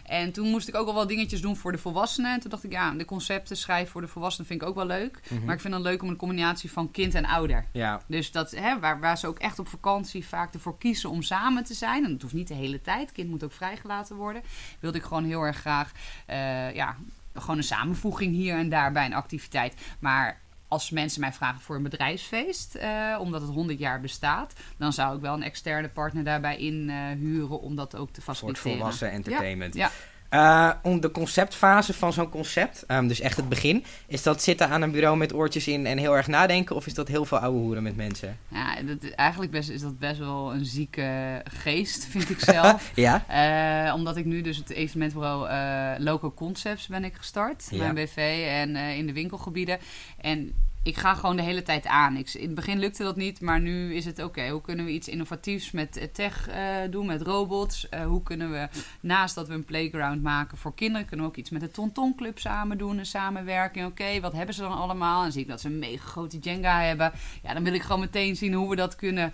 En 0.05 0.33
toen 0.33 0.49
moest 0.51 0.69
ik 0.69 0.75
ook 0.77 0.87
al 0.87 0.95
wel 0.95 1.07
dingetjes 1.07 1.41
doen 1.41 1.57
voor 1.57 1.73
de 1.73 1.79
volwassenen. 1.79 2.33
En 2.33 2.41
toen 2.41 2.51
dacht 2.51 2.65
ik, 2.65 2.73
ja, 2.73 2.91
de 2.91 3.05
concepten 3.05 3.57
schrijven 3.57 3.93
voor 3.93 4.01
de 4.01 4.09
volwassenen 4.09 4.47
vind 4.49 4.63
ik 4.63 4.69
ook 4.69 4.75
wel 4.75 4.87
leuk. 4.87 5.21
Mhm. 5.31 5.45
Maar 5.45 5.55
ik 5.55 5.61
vind 5.61 5.75
het 5.75 5.83
leuk 5.83 6.03
om 6.03 6.09
een 6.09 6.17
combinatie 6.17 6.73
van 6.73 6.91
kind 6.91 7.14
en 7.15 7.25
ouder. 7.27 7.65
ja. 7.73 8.01
Dus 8.07 8.33
dat, 8.33 8.51
hè, 8.51 8.79
waar, 8.81 9.01
waar 9.01 9.19
ze 9.19 9.27
ook 9.27 9.39
echt 9.39 9.59
op 9.59 9.69
vakantie 9.69 10.27
vaak 10.27 10.55
ervoor 10.55 10.79
kiezen 10.79 11.11
om 11.11 11.23
samen 11.23 11.65
te 11.65 11.75
zijn. 11.75 12.05
En 12.05 12.13
dat 12.13 12.23
hoeft 12.23 12.35
niet 12.35 12.49
de 12.49 12.55
hele 12.55 12.81
tijd. 12.81 13.13
Kind 13.13 13.31
moet 13.31 13.45
ook 13.45 13.53
vrijgelaten 13.53 14.17
worden. 14.17 14.43
Wilde 14.81 14.99
ik 14.99 15.05
gewoon 15.05 15.25
heel 15.25 15.43
erg 15.43 15.57
graag, 15.57 15.93
eh, 16.27 16.75
ja, 16.75 16.97
gewoon 17.35 17.57
een 17.57 17.63
samenvoeging 17.63 18.35
hier 18.35 18.57
en 18.57 18.69
daar 18.69 18.93
bij 18.93 19.07
een 19.07 19.15
activiteit. 19.15 19.75
Maar 19.99 20.41
als 20.69 20.91
mensen 20.91 21.21
mij 21.21 21.33
vragen 21.33 21.61
voor 21.61 21.77
een 21.77 21.83
bedrijfsfeest, 21.83 22.75
eh, 22.75 23.17
omdat 23.21 23.41
het 23.41 23.51
100 23.51 23.79
jaar 23.79 24.01
bestaat, 24.01 24.53
dan 24.77 24.93
zou 24.93 25.17
ik 25.17 25.23
wel 25.23 25.35
een 25.35 25.43
externe 25.43 25.89
partner 25.89 26.25
daarbij 26.25 26.57
inhuren 26.57 27.61
om 27.61 27.77
dat 27.77 27.97
ook 27.97 28.11
te 28.11 28.21
Voor 28.21 28.35
faciliteren. 28.35 28.77
volwassen 28.79 29.11
entertainment. 29.11 29.75
Ja. 29.75 29.91
Eh, 30.35 30.71
om 30.83 31.01
de 31.01 31.11
conceptfase 31.11 31.95
van 31.95 32.13
zo'n 32.13 32.29
concept, 32.29 32.87
ehm, 32.87 33.07
dus 33.07 33.21
echt 33.21 33.37
het 33.37 33.49
begin, 33.49 33.85
is 34.07 34.23
dat 34.23 34.43
zitten 34.43 34.69
aan 34.69 34.83
een 34.83 34.91
bureau 34.91 35.17
met 35.17 35.35
oortjes 35.35 35.69
in 35.69 35.87
en 35.87 35.99
heel 35.99 36.17
erg 36.17 36.27
nadenken? 36.27 36.77
Of 36.77 36.87
is 36.87 36.95
dat 36.95 37.09
heel 37.09 37.25
veel 37.25 37.39
ouwe 37.39 37.59
hoeren 37.59 37.83
met 37.83 37.97
mensen? 37.97 38.39
Ja, 38.49 38.83
dat, 38.83 39.11
eigenlijk 39.11 39.51
best, 39.53 39.71
is 39.71 39.81
dat 39.81 39.99
best 39.99 40.19
wel 40.19 40.55
een 40.55 40.65
zieke 40.65 41.43
geest, 41.45 42.05
vind 42.05 42.31
ik 42.31 42.41
zelf. 42.41 42.91
Ja? 42.95 43.25
Eh, 43.29 43.95
omdat 43.95 44.17
ik 44.17 44.25
nu 44.25 44.41
dus 44.41 44.57
het 44.57 44.71
evenementbureau 44.71 45.49
eh 45.49 46.05
Loco 46.05 46.33
Concepts 46.33 46.87
ben 46.87 47.05
ik 47.05 47.15
gestart. 47.15 47.67
Ja. 47.71 47.79
Mijn 47.79 47.95
BV 47.95 48.45
en 48.49 48.77
in 48.77 49.07
de 49.07 49.13
winkelgebieden. 49.13 49.79
En 50.21 50.55
ik 50.85 50.97
ga 50.97 51.15
gewoon 51.15 51.37
de 51.37 51.43
hele 51.43 51.63
tijd 51.63 51.87
aan. 51.87 52.17
In 52.17 52.27
het 52.41 52.55
begin 52.55 52.79
lukte 52.79 53.03
dat 53.03 53.17
niet, 53.17 53.41
maar 53.41 53.61
nu 53.61 53.95
is 53.95 54.05
het 54.05 54.23
oké. 54.23 54.49
hoe 54.49 54.61
kunnen 54.61 54.85
we 54.85 54.91
iets 54.91 55.09
innovatiefs 55.09 55.71
met 55.71 55.97
eh, 55.97 56.09
tech 56.13 56.49
eh, 56.49 56.77
doen, 56.91 57.07
met 57.07 57.23
robots? 57.23 57.89
Eh, 57.89 58.07
hoe 58.07 58.23
kunnen 58.23 58.51
we, 58.51 58.69
naast 59.01 59.35
dat 59.35 59.49
we 59.49 59.55
een 59.55 59.65
playground 59.65 60.23
maken 60.23 60.59
voor 60.59 60.75
kinderen... 60.75 61.07
kunnen 61.07 61.27
we 61.27 61.33
ook 61.33 61.39
iets 61.39 61.51
met 61.51 61.61
de 61.61 61.71
Tonton 61.71 62.15
Club 62.15 62.39
samen 62.39 62.79
doen, 62.79 62.99
een 62.99 63.07
samenwerking. 63.07 63.87
Oké, 63.87 64.21
wat 64.21 64.33
hebben 64.33 64.55
ze 64.55 64.61
dan 64.61 64.77
allemaal? 64.77 65.25
En 65.25 65.33
zie 65.33 65.43
ik 65.43 65.49
dat 65.49 65.61
ze 65.61 65.69
een 65.69 65.79
mega 65.79 66.07
grote 66.07 66.39
Jenga 66.39 66.81
hebben. 66.81 67.13
Ja, 67.43 67.55
dan 67.55 67.65
wil 67.65 67.75
ik 67.75 67.83
gewoon 67.83 68.01
meteen 68.01 68.37
zien 68.37 68.53
hoe 68.53 68.71
we 68.71 68.77
dat 68.77 68.97
kunnen 68.97 69.33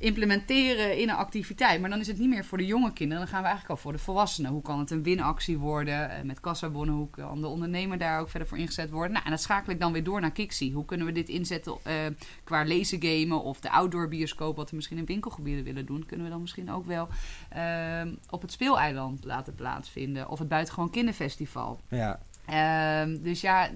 implementeren 0.00 0.98
in 0.98 1.08
een 1.08 1.16
activiteit. 1.16 1.80
Maar 1.80 1.90
dan 1.90 2.00
is 2.00 2.06
het 2.06 2.18
niet 2.18 2.28
meer 2.28 2.44
voor 2.44 2.58
de 2.58 2.66
jonge 2.66 2.92
kinderen. 2.92 3.22
Dan 3.22 3.32
gaan 3.32 3.42
we 3.42 3.48
eigenlijk 3.48 3.76
al 3.78 3.82
voor 3.82 3.92
de 3.92 3.98
volwassenen. 3.98 4.50
Hoe 4.50 4.62
kan 4.62 4.78
het 4.78 4.90
een 4.90 5.02
winactie 5.02 5.58
worden? 5.58 6.10
Eh, 6.10 6.22
Met 6.22 6.40
kassabonnen, 6.40 6.94
hoe 6.94 7.10
kan 7.10 7.40
de 7.40 7.46
ondernemer 7.46 7.98
daar 7.98 8.20
ook 8.20 8.28
verder 8.30 8.48
voor 8.48 8.58
ingezet 8.58 8.90
worden? 8.90 9.12
Nou, 9.12 9.24
en 9.24 9.30
dat 9.30 9.40
schakel 9.40 9.72
ik 9.72 9.80
dan 9.80 9.92
weer 9.92 10.04
door 10.04 10.20
naar 10.20 10.30
Kixie. 10.30 10.72
Hoe 10.72 10.84
kunnen 10.84 11.06
we 11.06 11.12
dit 11.12 11.28
inzetten 11.28 11.74
eh, 11.82 11.94
qua 12.44 12.62
lezen 12.62 13.02
gamen 13.02 13.42
of 13.42 13.60
de 13.60 13.70
outdoor 13.70 14.08
bioscoop, 14.08 14.56
wat 14.56 14.70
we 14.70 14.76
misschien 14.76 14.98
in 14.98 15.04
winkelgebieden 15.04 15.64
willen 15.64 15.86
doen, 15.86 16.06
kunnen 16.06 16.26
we 16.26 16.32
dan 16.32 16.40
misschien 16.40 16.72
ook 16.72 16.86
wel 16.86 17.08
eh, 17.48 18.02
op 18.30 18.42
het 18.42 18.52
speeleiland 18.52 19.24
laten 19.24 19.54
plaatsvinden. 19.54 20.28
Of 20.28 20.38
het 20.38 20.48
buitengewoon 20.48 20.90
kinderfestival. 20.90 21.80
Ja. 21.88 22.20
Ehm, 22.46 23.22
dus 23.22 23.40
ja, 23.40 23.70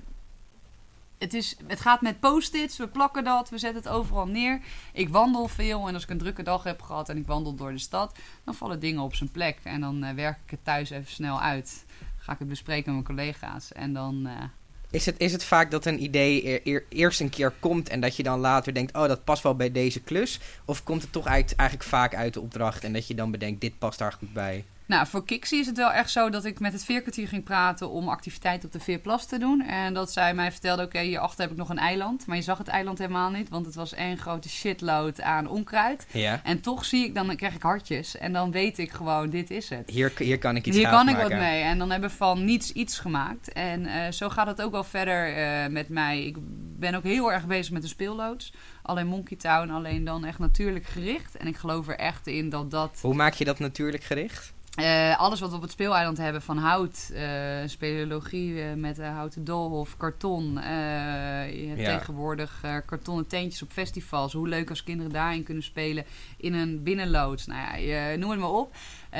het, 1.18 1.34
is, 1.34 1.56
het 1.66 1.80
gaat 1.80 2.00
met 2.00 2.20
post-its, 2.20 2.76
we 2.76 2.88
plakken 2.88 3.24
dat, 3.24 3.50
we 3.50 3.58
zetten 3.58 3.82
het 3.82 3.92
overal 3.92 4.26
neer. 4.26 4.60
Ik 4.92 5.08
wandel 5.08 5.48
veel 5.48 5.88
en 5.88 5.94
als 5.94 6.02
ik 6.02 6.10
een 6.10 6.18
drukke 6.18 6.42
dag 6.42 6.62
heb 6.62 6.82
gehad 6.82 7.08
en 7.08 7.16
ik 7.16 7.26
wandel 7.26 7.54
door 7.54 7.72
de 7.72 7.78
stad, 7.78 8.18
dan 8.44 8.54
vallen 8.54 8.80
dingen 8.80 9.02
op 9.02 9.14
zijn 9.14 9.30
plek. 9.30 9.58
En 9.62 9.80
dan 9.80 10.02
eh, 10.04 10.14
werk 10.14 10.38
ik 10.44 10.50
het 10.50 10.64
thuis 10.64 10.90
even 10.90 11.12
snel 11.12 11.40
uit. 11.40 11.84
Ga 12.18 12.32
ik 12.32 12.38
het 12.38 12.48
bespreken 12.48 12.94
met 12.94 13.06
mijn 13.06 13.16
collega's 13.18 13.72
en 13.72 13.92
dan... 13.92 14.26
eh, 14.26 14.42
Is 14.90 15.06
het, 15.06 15.18
is 15.18 15.32
het 15.32 15.44
vaak 15.44 15.70
dat 15.70 15.86
een 15.86 16.02
idee 16.02 16.46
eer- 16.46 16.60
eer- 16.64 16.84
eerst 16.88 17.20
een 17.20 17.30
keer 17.30 17.50
komt 17.60 17.88
en 17.88 18.00
dat 18.00 18.16
je 18.16 18.22
dan 18.22 18.40
later 18.40 18.74
denkt, 18.74 18.94
oh 18.96 19.06
dat 19.08 19.24
past 19.24 19.42
wel 19.42 19.54
bij 19.56 19.72
deze 19.72 20.00
klus? 20.00 20.40
Of 20.64 20.82
komt 20.82 21.02
het 21.02 21.12
toch 21.12 21.26
eigenlijk 21.26 21.82
vaak 21.82 22.14
uit 22.14 22.34
de 22.34 22.40
opdracht 22.40 22.84
en 22.84 22.92
dat 22.92 23.06
je 23.06 23.14
dan 23.14 23.30
bedenkt, 23.30 23.60
dit 23.60 23.78
past 23.78 23.98
daar 23.98 24.12
goed 24.12 24.32
bij? 24.32 24.64
Nou, 24.86 25.06
voor 25.06 25.24
Kixie 25.24 25.60
is 25.60 25.66
het 25.66 25.76
wel 25.76 25.92
echt 25.92 26.10
zo 26.10 26.30
dat 26.30 26.44
ik 26.44 26.60
met 26.60 26.72
het 26.72 26.84
veerkwartier 26.84 27.28
ging 27.28 27.44
praten 27.44 27.90
om 27.90 28.08
activiteit 28.08 28.64
op 28.64 28.72
de 28.72 28.80
Veerplas 28.80 29.26
te 29.26 29.38
doen. 29.38 29.60
En 29.60 29.94
dat 29.94 30.12
zij 30.12 30.34
mij 30.34 30.52
vertelde, 30.52 30.82
oké, 30.82 30.98
hierachter 30.98 31.40
heb 31.40 31.50
ik 31.50 31.56
nog 31.56 31.68
een 31.68 31.78
eiland. 31.78 32.26
Maar 32.26 32.36
je 32.36 32.42
zag 32.42 32.58
het 32.58 32.68
eiland 32.68 32.98
helemaal 32.98 33.30
niet, 33.30 33.48
want 33.48 33.66
het 33.66 33.74
was 33.74 33.94
één 33.94 34.18
grote 34.18 34.48
shitload 34.48 35.20
aan 35.20 35.48
onkruid. 35.48 36.06
Ja. 36.10 36.40
En 36.44 36.60
toch 36.60 36.84
zie 36.84 37.04
ik, 37.04 37.14
dan 37.14 37.36
krijg 37.36 37.54
ik 37.54 37.62
hartjes. 37.62 38.16
En 38.16 38.32
dan 38.32 38.50
weet 38.50 38.78
ik 38.78 38.90
gewoon, 38.90 39.30
dit 39.30 39.50
is 39.50 39.68
het. 39.68 39.90
Hier, 39.90 40.12
hier 40.18 40.38
kan 40.38 40.56
ik 40.56 40.66
iets 40.66 40.76
Hier 40.76 40.88
kan 40.88 41.08
ik 41.08 41.16
wat 41.16 41.28
mee. 41.28 41.62
En 41.62 41.78
dan 41.78 41.90
hebben 41.90 42.10
we 42.10 42.16
van 42.16 42.44
niets 42.44 42.72
iets 42.72 42.98
gemaakt. 42.98 43.52
En 43.52 43.86
eh, 43.86 44.12
zo 44.12 44.28
gaat 44.28 44.46
het 44.46 44.62
ook 44.62 44.72
wel 44.72 44.84
verder 44.84 45.36
eh, 45.36 45.70
met 45.70 45.88
mij. 45.88 46.24
Ik 46.24 46.36
ben 46.78 46.94
ook 46.94 47.04
heel 47.04 47.32
erg 47.32 47.46
bezig 47.46 47.72
met 47.72 47.82
de 47.82 47.88
speelloods. 47.88 48.52
Alleen 48.82 49.06
Monkey 49.06 49.36
Town, 49.36 49.70
alleen 49.70 50.04
dan 50.04 50.24
echt 50.24 50.38
natuurlijk 50.38 50.86
gericht. 50.86 51.36
En 51.36 51.46
ik 51.46 51.56
geloof 51.56 51.88
er 51.88 51.96
echt 51.96 52.26
in 52.26 52.48
dat 52.48 52.70
dat... 52.70 52.98
Hoe 53.00 53.14
maak 53.14 53.34
je 53.34 53.44
dat 53.44 53.58
natuurlijk 53.58 54.04
gericht? 54.04 54.53
Eh, 54.74 55.18
alles 55.18 55.40
wat 55.40 55.50
we 55.50 55.56
op 55.56 55.62
het 55.62 55.70
speeleiland 55.70 56.18
hebben, 56.18 56.42
van 56.42 56.58
hout, 56.58 57.10
eh 57.14 57.22
speleologie 57.66 58.62
eh, 58.62 58.72
met 58.72 59.00
houten 59.02 59.44
doolhof, 59.44 59.96
karton. 59.96 60.52
Ja. 60.62 61.98
tegenwoordig 61.98 62.60
kartonnen 62.86 63.26
teentjes 63.26 63.62
op 63.62 63.72
festivals. 63.72 64.32
Hoe 64.32 64.48
leuk 64.48 64.68
als 64.70 64.84
kinderen 64.84 65.12
daarin 65.12 65.42
kunnen 65.42 65.62
spelen 65.62 66.04
in 66.36 66.54
een 66.54 66.82
binnenloods. 66.82 67.46
Nou 67.46 67.78
ja, 67.78 68.14
noem 68.16 68.30
het 68.30 68.40
maar 68.40 68.50
op. 68.50 68.74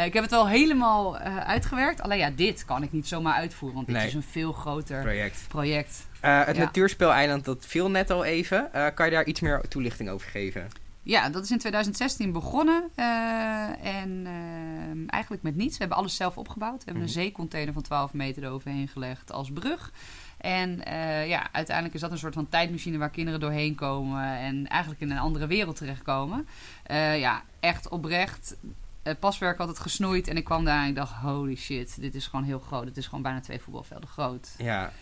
Ik 0.05 0.13
heb 0.13 0.23
het 0.23 0.31
wel 0.31 0.49
helemaal 0.49 1.17
uitgewerkt. 1.19 2.01
Alleen 2.03 2.19
ja, 2.19 2.31
dit 2.31 2.65
kan 2.65 2.83
ik 2.83 2.93
niet 2.93 3.09
zomaar 3.09 3.35
uitvoeren, 3.35 3.75
want 3.77 3.87
dit 3.89 3.97
Nee. 3.97 4.07
is 4.07 4.15
een 4.15 4.23
veel 4.23 4.53
groter 4.53 5.03
Project. 5.03 5.45
project. 5.49 6.07
Het 6.21 6.57
Ja. 6.57 6.63
natuurspeeleiland, 6.63 7.45
dat 7.45 7.67
viel 7.67 7.91
net 7.91 8.11
al 8.11 8.25
even. 8.25 8.71
Kan 8.95 9.07
je 9.07 9.13
daar 9.13 9.25
iets 9.25 9.41
meer 9.41 9.61
toelichting 9.69 10.09
over 10.11 10.29
geven? 10.31 10.69
Ja, 11.05 11.29
dat 11.29 11.43
is 11.45 11.51
in 11.51 11.59
2016 11.59 12.33
begonnen. 12.33 12.91
eh, 12.95 13.87
en 14.03 14.27
eh, 14.27 15.05
eigenlijk 15.07 15.43
met 15.43 15.57
niets. 15.57 15.73
We 15.73 15.79
hebben 15.79 15.97
alles 15.99 16.17
zelf 16.17 16.39
opgebouwd. 16.39 16.79
We 16.79 16.85
hebben 16.85 17.03
een 17.03 17.09
Mhm. 17.11 17.19
zeecontainer 17.19 17.73
van 17.73 17.83
12 17.83 18.13
meter 18.13 18.45
eroverheen 18.45 18.89
gelegd 18.89 19.33
als 19.33 19.51
brug. 19.53 19.93
En 20.39 20.85
eh, 20.85 21.29
ja, 21.29 21.49
uiteindelijk 21.53 21.95
is 21.95 22.01
dat 22.01 22.11
een 22.11 22.19
soort 22.19 22.35
van 22.35 22.49
tijdmachine 22.49 22.99
waar 22.99 23.11
kinderen 23.11 23.41
doorheen 23.41 23.75
komen. 23.75 24.25
En 24.39 24.67
eigenlijk 24.69 25.01
in 25.01 25.11
een 25.11 25.19
andere 25.19 25.47
wereld 25.47 25.77
terechtkomen. 25.77 26.47
Eh, 26.83 27.19
ja, 27.19 27.43
echt 27.61 27.89
oprecht. 27.89 28.57
Het 29.03 29.19
paswerk 29.21 29.59
had 29.59 29.69
het 29.69 29.79
gesnoeid. 29.79 30.29
En 30.29 30.37
ik 30.37 30.45
kwam 30.45 30.65
daar 30.65 30.83
en 30.83 30.89
ik 30.89 30.95
dacht, 30.95 31.13
holy 31.13 31.55
shit, 31.57 32.01
dit 32.01 32.15
is 32.15 32.27
gewoon 32.27 32.45
heel 32.45 32.59
groot. 32.59 32.85
Het 32.85 32.97
is 32.97 33.07
gewoon 33.07 33.23
bijna 33.23 33.41
twee 33.41 33.61
voetbalvelden 33.61 34.09
groot. 34.09 34.55
Ja, 34.59 34.93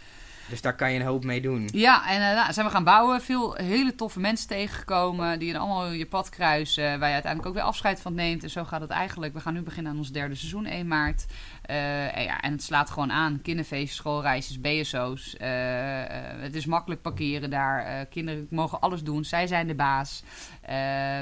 dus 0.49 0.61
daar 0.61 0.77
kan 0.77 0.93
je 0.93 1.01
een 1.01 1.07
hoop 1.07 1.25
mee 1.25 1.41
doen. 1.41 1.69
Ja, 1.73 2.09
en 2.09 2.29
eh, 2.29 2.37
nou, 2.37 2.53
zijn 2.53 2.67
we 2.67 2.73
gaan 2.73 2.85
bouwen. 2.85 3.21
Veel 3.21 3.55
hele 3.55 3.95
toffe 3.95 4.21
mensen 4.21 4.49
tegengekomen. 4.49 5.39
Die 5.39 5.53
dan 5.53 5.61
allemaal 5.61 5.91
je 5.91 6.07
pad 6.07 6.29
kruisen. 6.29 6.99
Waar 6.99 7.09
je 7.09 7.15
uiteindelijk 7.15 7.47
ook 7.47 7.55
weer 7.55 7.63
afscheid 7.63 8.01
van 8.01 8.15
neemt. 8.15 8.43
En 8.43 8.51
zo 8.51 8.65
gaat 8.65 8.81
het 8.81 8.91
eigenlijk. 8.91 9.35
We 9.35 9.41
gaan 9.41 9.55
nu 9.55 9.63
beginnen 9.63 9.93
aan 9.93 9.99
ons 9.99 10.13
derde 10.13 10.35
seizoen, 10.35 10.65
1 10.65 10.87
maart. 10.87 11.25
Eh, 11.63 12.17
en, 12.17 12.23
ja, 12.23 12.41
en 12.41 12.53
het 12.53 12.63
slaat 12.63 12.91
gewoon 12.91 13.13
aan. 13.13 13.41
Kinderfeestjes, 13.43 13.97
schoolreisjes, 13.97 14.61
BSO's. 14.61 15.37
Eh, 15.37 16.03
eh, 16.03 16.41
het 16.41 16.55
is 16.55 16.67
makkelijk 16.67 17.03
parkeren 17.03 17.51
daar. 17.51 18.07
Kinderen 18.07 18.47
mogen 18.51 18.81
alles 18.81 19.03
doen. 19.03 19.25
Zij 19.25 19.47
zijn 19.47 19.67
de 19.67 19.75
baas. 19.75 20.23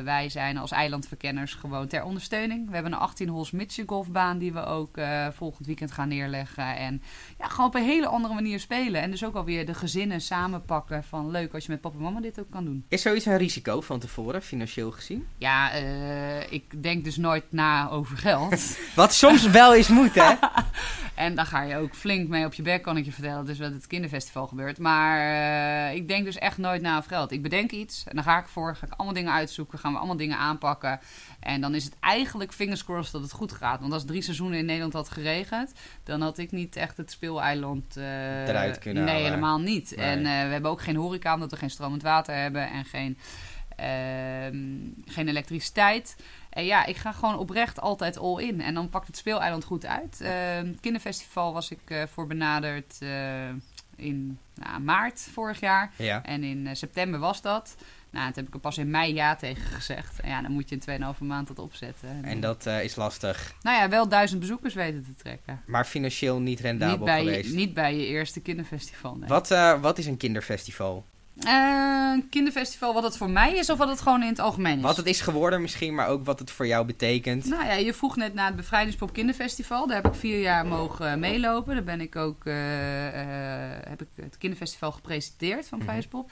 Wij 0.04 0.28
zijn 0.28 0.56
als 0.56 0.70
eilandverkenners 0.70 1.54
gewoon 1.54 1.86
ter 1.86 2.02
ondersteuning. 2.02 2.68
We 2.68 2.74
hebben 2.74 2.92
een 2.92 2.98
18 2.98 3.28
holes 3.28 3.50
midget 3.50 3.88
golfbaan 3.88 4.38
die 4.38 4.52
we 4.52 4.64
ook 4.64 4.98
volgend 5.32 5.66
weekend 5.66 5.92
gaan 5.92 6.08
neerleggen. 6.08 6.76
En 6.76 7.02
ja, 7.38 7.46
gewoon 7.46 7.66
op 7.66 7.74
een 7.74 7.82
hele 7.82 8.06
andere 8.06 8.34
manier 8.34 8.60
spelen. 8.60 9.02
En 9.02 9.10
dus 9.10 9.24
ook 9.24 9.34
alweer 9.34 9.66
de 9.66 9.74
gezinnen 9.74 10.20
samenpakken 10.20 11.04
van 11.04 11.30
leuk 11.30 11.54
als 11.54 11.64
je 11.64 11.70
met 11.70 11.80
papa 11.80 11.96
en 11.96 12.02
mama 12.02 12.20
dit 12.20 12.40
ook 12.40 12.50
kan 12.50 12.64
doen. 12.64 12.84
Is 12.88 13.02
zoiets 13.02 13.26
een 13.26 13.36
risico 13.36 13.80
van 13.80 13.98
tevoren, 13.98 14.42
financieel 14.42 14.90
gezien? 14.90 15.26
Ja, 15.38 15.70
ik 16.50 16.82
denk 16.82 17.04
dus 17.04 17.16
nooit 17.16 17.44
na 17.50 17.88
over 17.88 18.16
geld. 18.16 18.78
Wat 18.94 19.14
soms 19.14 19.50
wel 19.50 19.74
eens 19.74 19.88
moet, 19.88 20.14
hè? 20.14 20.29
en 21.14 21.34
daar 21.34 21.46
ga 21.46 21.62
je 21.62 21.76
ook 21.76 21.94
flink 21.94 22.28
mee 22.28 22.44
op 22.44 22.54
je 22.54 22.62
bek, 22.62 22.82
kan 22.82 22.96
ik 22.96 23.04
je 23.04 23.12
vertellen. 23.12 23.44
Dus 23.46 23.58
wat 23.58 23.72
het 23.72 23.86
kinderfestival 23.86 24.46
gebeurt. 24.46 24.78
Maar 24.78 25.18
eh, 25.90 25.94
ik 25.96 26.08
denk 26.08 26.24
dus 26.24 26.38
echt 26.38 26.58
nooit 26.58 26.82
na 26.82 26.96
over 26.96 27.10
geld. 27.10 27.32
Ik 27.32 27.42
bedenk 27.42 27.70
iets 27.70 28.04
en 28.08 28.14
dan 28.14 28.24
ga 28.24 28.38
ik 28.38 28.46
voor. 28.48 28.76
Ga 28.76 28.86
ik 28.86 28.92
allemaal 28.96 29.14
dingen 29.14 29.32
uitzoeken. 29.32 29.78
Gaan 29.78 29.92
we 29.92 29.98
allemaal 29.98 30.16
dingen 30.16 30.38
aanpakken. 30.38 31.00
En 31.40 31.60
dan 31.60 31.74
is 31.74 31.84
het 31.84 31.96
eigenlijk 32.00 32.52
fingers 32.52 32.84
crossed 32.84 33.12
dat 33.12 33.22
het 33.22 33.32
goed 33.32 33.52
gaat. 33.52 33.80
Want 33.80 33.92
als 33.92 34.04
drie 34.04 34.22
seizoenen 34.22 34.58
in 34.58 34.64
Nederland 34.64 34.92
had 34.92 35.08
geregend, 35.10 35.72
dan 36.04 36.20
had 36.20 36.38
ik 36.38 36.50
niet 36.52 36.76
echt 36.76 36.96
het 36.96 37.10
speeleiland 37.10 37.96
eh 37.96 38.48
Eruit 38.48 38.78
kunnen 38.78 39.04
Nee, 39.04 39.12
halen. 39.14 39.28
helemaal 39.30 39.60
niet. 39.60 39.92
Nee. 39.96 40.06
En 40.06 40.18
eh, 40.18 40.24
we 40.24 40.52
hebben 40.52 40.70
ook 40.70 40.82
geen 40.82 40.96
horeca, 40.96 41.34
omdat 41.34 41.50
we 41.50 41.56
geen 41.56 41.70
stromend 41.70 42.02
water 42.02 42.34
hebben 42.34 42.70
en 42.70 42.84
geen, 42.84 43.18
ehm, 43.76 45.12
geen 45.12 45.28
elektriciteit. 45.28 46.16
En 46.50 46.64
ja, 46.64 46.86
ik 46.86 46.96
ga 46.96 47.12
gewoon 47.12 47.38
oprecht 47.38 47.80
altijd 47.80 48.18
all 48.18 48.42
in. 48.42 48.60
En 48.60 48.74
dan 48.74 48.88
pakt 48.88 49.06
het 49.06 49.16
speeleiland 49.16 49.64
goed 49.64 49.86
uit. 49.86 50.20
Ehm, 50.20 50.74
kinderfestival 50.80 51.52
was 51.52 51.70
ik 51.70 51.80
eh, 51.84 52.02
voor 52.12 52.26
benaderd 52.26 52.96
eh, 53.00 53.48
in 53.96 54.38
nou, 54.54 54.80
maart 54.80 55.28
vorig 55.32 55.60
jaar. 55.60 55.92
Ja. 55.96 56.24
En 56.24 56.44
in 56.44 56.66
eh, 56.66 56.74
september 56.74 57.20
was 57.20 57.42
dat. 57.42 57.76
Nou, 58.10 58.26
toen 58.26 58.34
heb 58.34 58.46
ik 58.46 58.54
er 58.54 58.60
pas 58.60 58.78
in 58.78 58.90
mei 58.90 59.14
ja 59.14 59.36
tegen 59.36 59.62
gezegd. 59.62 60.20
En 60.20 60.28
ja, 60.28 60.42
dan 60.42 60.52
moet 60.52 60.68
je 60.68 60.78
in 60.86 61.14
2,5 61.14 61.18
maand 61.18 61.48
dat 61.48 61.58
opzetten. 61.58 62.24
En 62.24 62.40
dat 62.40 62.66
is 62.66 62.96
lastig. 62.96 63.54
Nou 63.62 63.78
ja, 63.78 63.88
wel 63.88 64.08
duizend 64.08 64.40
bezoekers 64.40 64.74
weten 64.74 65.04
te 65.04 65.14
trekken. 65.14 65.62
Maar 65.66 65.84
financieel 65.84 66.40
niet 66.40 66.60
rendabel 66.60 66.96
Niet 66.96 67.04
bij, 67.04 67.24
je, 67.24 67.30
geweest. 67.30 67.54
niet 67.54 67.74
bij 67.74 67.96
je 67.96 68.06
eerste 68.06 68.40
kinderfestival. 68.40 69.16
Nee. 69.16 69.28
Wat, 69.28 69.48
wat 69.80 69.98
is 69.98 70.06
een 70.06 70.16
kinderfestival? 70.16 71.04
Eh, 71.46 72.10
een 72.14 72.28
kinderfestival, 72.28 72.94
wat 72.94 73.02
het 73.02 73.16
voor 73.16 73.30
mij 73.30 73.56
is 73.56 73.70
of 73.70 73.78
wat 73.78 73.88
het 73.88 74.00
gewoon 74.00 74.22
in 74.22 74.28
het 74.28 74.38
algemeen 74.38 74.76
is? 74.76 74.82
Wat 74.82 74.96
het 74.96 75.06
is 75.06 75.20
geworden 75.20 75.60
misschien, 75.62 75.94
maar 75.94 76.08
ook 76.08 76.24
wat 76.24 76.38
het 76.38 76.50
voor 76.50 76.66
jou 76.66 76.86
betekent. 76.86 77.44
Nou 77.44 77.64
ja, 77.64 77.72
je 77.72 77.94
vroeg 77.94 78.16
net 78.16 78.34
naar 78.34 78.46
het 78.46 78.56
Bevrijdingspop 78.56 79.12
Kinderfestival. 79.12 79.86
Daar 79.86 79.96
heb 80.02 80.12
ik 80.12 80.18
vier 80.18 80.40
jaar 80.40 80.66
mogen 80.66 81.18
meelopen. 81.20 81.74
Daar 81.74 81.84
ben 81.84 82.00
ik 82.00 82.16
ook, 82.16 82.44
eh, 82.46 83.06
eh, 83.08 83.78
heb 83.88 84.00
ik 84.00 84.08
het 84.14 84.38
kinderfestival 84.38 84.92
gepresenteerd 84.92 85.68
van 85.68 85.78
Mhm. 85.78 85.78
Bevrijdingspop. 85.78 86.30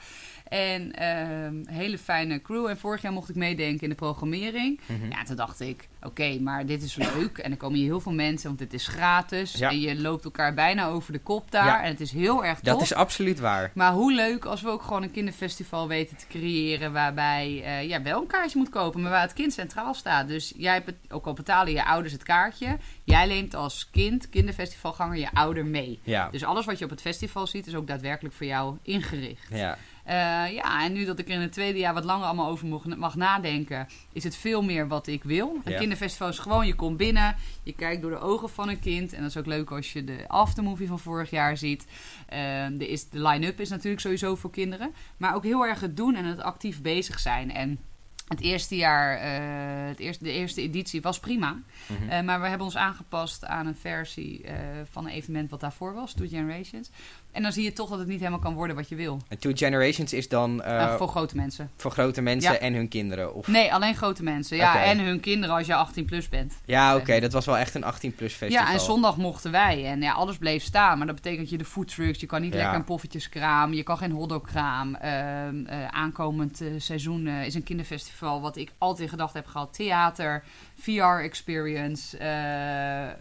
En 0.49 0.91
ehm, 0.91 1.55
hele 1.65 1.97
fijne 1.97 2.41
crew. 2.41 2.67
En 2.67 2.77
vorig 2.77 3.01
jaar 3.01 3.11
mocht 3.11 3.29
ik 3.29 3.35
meedenken 3.35 3.83
in 3.83 3.89
de 3.89 3.95
programmering. 3.95 4.79
Mhm. 4.85 5.11
Ja, 5.11 5.23
toen 5.23 5.35
dacht 5.35 5.59
ik, 5.59 5.87
oké, 6.01 6.39
maar 6.39 6.65
dit 6.65 6.83
is 6.83 6.95
leuk. 6.95 7.37
En 7.37 7.51
er 7.51 7.57
komen 7.57 7.77
hier 7.77 7.87
heel 7.87 7.99
veel 7.99 8.11
mensen, 8.11 8.47
want 8.47 8.59
het 8.59 8.73
is 8.73 8.87
gratis. 8.87 9.53
Ja. 9.53 9.69
En 9.69 9.79
je 9.79 10.01
loopt 10.01 10.23
elkaar 10.23 10.53
bijna 10.53 10.87
over 10.87 11.13
de 11.13 11.19
kop 11.19 11.51
daar. 11.51 11.65
Ja. 11.65 11.83
En 11.83 11.91
het 11.91 12.01
is 12.01 12.11
heel 12.11 12.45
erg 12.45 12.59
tof. 12.59 12.73
Dat 12.73 12.81
is 12.81 12.93
absoluut 12.93 13.39
waar. 13.39 13.71
Maar 13.73 13.91
hoe 13.91 14.13
leuk 14.13 14.45
als 14.45 14.61
we 14.61 14.69
ook 14.69 14.81
gewoon 14.81 15.03
een 15.03 15.11
kinderfestival 15.11 15.87
weten 15.87 16.17
te 16.17 16.27
creëren. 16.27 16.93
Waarbij 16.93 17.63
eh, 17.63 17.87
ja, 17.87 18.01
wel 18.01 18.21
een 18.21 18.27
kaartje 18.27 18.57
moet 18.57 18.69
kopen, 18.69 19.01
maar 19.01 19.11
waar 19.11 19.21
het 19.21 19.33
kind 19.33 19.53
centraal 19.53 19.93
staat. 19.93 20.27
Dus 20.27 20.53
jij 20.57 20.73
hebt 20.73 20.85
het, 20.85 20.97
ook 21.09 21.25
al 21.25 21.33
betalen 21.33 21.73
je 21.73 21.85
ouders 21.85 22.13
het 22.13 22.23
kaartje. 22.23 22.77
Jij 23.03 23.27
leent 23.27 23.53
als 23.55 23.89
kind, 23.91 24.29
kinderfestivalganger, 24.29 25.17
je 25.17 25.31
ouder 25.33 25.65
mee. 25.65 25.99
Ja. 26.03 26.29
Dus 26.29 26.43
alles 26.43 26.65
wat 26.65 26.77
je 26.77 26.85
op 26.85 26.91
het 26.91 27.01
festival 27.01 27.47
ziet, 27.47 27.67
is 27.67 27.75
ook 27.75 27.87
daadwerkelijk 27.87 28.35
voor 28.35 28.45
jou 28.45 28.77
ingericht. 28.83 29.47
ja. 29.49 29.77
Eh, 30.09 30.15
ja, 30.53 30.83
en 30.83 30.93
nu 30.93 31.05
dat 31.05 31.19
ik 31.19 31.27
er 31.27 31.33
in 31.33 31.41
het 31.41 31.51
tweede 31.51 31.79
jaar 31.79 31.93
wat 31.93 32.03
langer 32.03 32.25
allemaal 32.25 32.49
over 32.49 32.67
mag, 32.67 32.85
mag 32.85 33.15
nadenken, 33.15 33.87
is 34.13 34.23
het 34.23 34.35
veel 34.35 34.61
meer 34.61 34.87
wat 34.87 35.07
ik 35.07 35.23
wil. 35.23 35.59
Een 35.63 35.71
Ja. 35.71 35.77
kinderfestival 35.77 36.27
is 36.27 36.39
gewoon, 36.39 36.67
je 36.67 36.75
komt 36.75 36.97
binnen, 36.97 37.35
je 37.63 37.73
kijkt 37.73 38.01
door 38.01 38.11
de 38.11 38.19
ogen 38.19 38.49
van 38.49 38.69
een 38.69 38.79
kind. 38.79 39.13
En 39.13 39.21
dat 39.21 39.29
is 39.29 39.37
ook 39.37 39.45
leuk 39.45 39.71
als 39.71 39.93
je 39.93 40.03
de 40.03 40.23
aftermovie 40.27 40.87
van 40.87 40.99
vorig 40.99 41.29
jaar 41.29 41.57
ziet. 41.57 41.85
Eh, 42.27 42.39
de 42.71 42.87
is, 42.87 43.09
de 43.09 43.21
line-up 43.27 43.59
is 43.59 43.69
natuurlijk 43.69 44.01
sowieso 44.01 44.35
voor 44.35 44.51
kinderen. 44.51 44.93
Maar 45.17 45.35
ook 45.35 45.43
heel 45.43 45.65
erg 45.65 45.79
het 45.79 45.97
doen 45.97 46.15
en 46.15 46.25
het 46.25 46.41
actief 46.41 46.81
bezig 46.81 47.19
zijn. 47.19 47.51
En 47.51 47.79
het 48.27 48.41
eerste 48.41 48.75
jaar, 48.75 49.17
eh, 49.17 49.87
het 49.87 49.99
eerste, 49.99 50.23
de 50.23 50.31
eerste 50.31 50.61
editie 50.61 51.01
was 51.01 51.19
prima. 51.19 51.57
Mhm. 51.87 52.09
Eh, 52.09 52.21
maar 52.21 52.41
we 52.41 52.47
hebben 52.47 52.65
ons 52.65 52.77
aangepast 52.77 53.45
aan 53.45 53.67
een 53.67 53.75
versie 53.75 54.45
van 54.91 55.05
een 55.05 55.11
evenement 55.11 55.49
wat 55.49 55.59
daarvoor 55.59 55.93
was, 55.93 56.13
Two 56.13 56.27
Generations. 56.27 56.89
En 57.31 57.41
dan 57.41 57.51
zie 57.51 57.63
je 57.63 57.73
toch 57.73 57.89
dat 57.89 57.99
het 57.99 58.07
niet 58.07 58.19
helemaal 58.19 58.39
kan 58.39 58.53
worden 58.53 58.75
wat 58.75 58.89
je 58.89 58.95
wil. 58.95 59.19
En 59.27 59.39
Two 59.39 59.51
Generations 59.55 60.13
is 60.13 60.27
dan 60.29 60.61
eh, 60.61 60.95
voor 60.95 61.07
grote 61.07 61.35
mensen. 61.35 61.71
voor 61.75 61.91
grote 61.91 62.21
mensen 62.21 62.51
Ja. 62.51 62.59
en 62.59 62.73
hun 62.73 62.87
kinderen? 62.87 63.33
Of... 63.35 63.47
Nee, 63.47 63.73
alleen 63.73 63.95
grote 63.95 64.23
mensen. 64.23 64.57
Ja, 64.57 64.83
en 64.83 64.99
hun 64.99 65.19
kinderen 65.19 65.55
als 65.55 65.67
je 65.67 65.75
18 65.75 66.05
plus 66.05 66.29
bent. 66.29 66.57
Ja, 66.65 66.95
oké, 66.95 67.19
dat 67.19 67.33
was 67.33 67.45
wel 67.45 67.57
echt 67.57 67.75
een 67.75 67.83
18-plus 67.83 68.33
festival. 68.33 68.65
Ja, 68.65 68.71
en 68.73 68.79
zondag 68.79 69.17
mochten 69.17 69.51
wij. 69.51 69.85
En 69.85 70.01
ja, 70.01 70.11
alles 70.13 70.37
bleef 70.37 70.63
staan. 70.63 70.97
Maar 70.97 71.07
dat 71.07 71.15
betekent 71.15 71.41
dat 71.41 71.49
je 71.49 71.57
de 71.57 71.65
foodtrucks, 71.65 72.19
je 72.19 72.25
kan 72.25 72.41
niet 72.41 72.53
Ja. 72.53 72.57
lekker 72.59 72.75
een 72.75 72.83
poffertjeskraam, 72.83 73.73
je 73.73 73.83
kan 73.83 73.97
geen 73.97 74.11
hotdogkraam. 74.11 74.95
Eh, 74.95 75.85
aankomend 75.87 76.61
eh, 76.61 76.67
seizoen 76.77 77.27
is 77.27 77.55
een 77.55 77.63
kinderfestival 77.63 78.41
wat 78.41 78.57
ik 78.57 78.71
altijd 78.77 79.01
in 79.03 79.09
gedachten 79.09 79.39
heb 79.39 79.49
gehad. 79.49 79.73
Theater, 79.73 80.43
VR-experience, 80.79 82.17
eh, 82.17 83.03
ehm, 83.03 83.11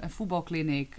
een 0.00 0.10
voetbalclinic. 0.10 0.96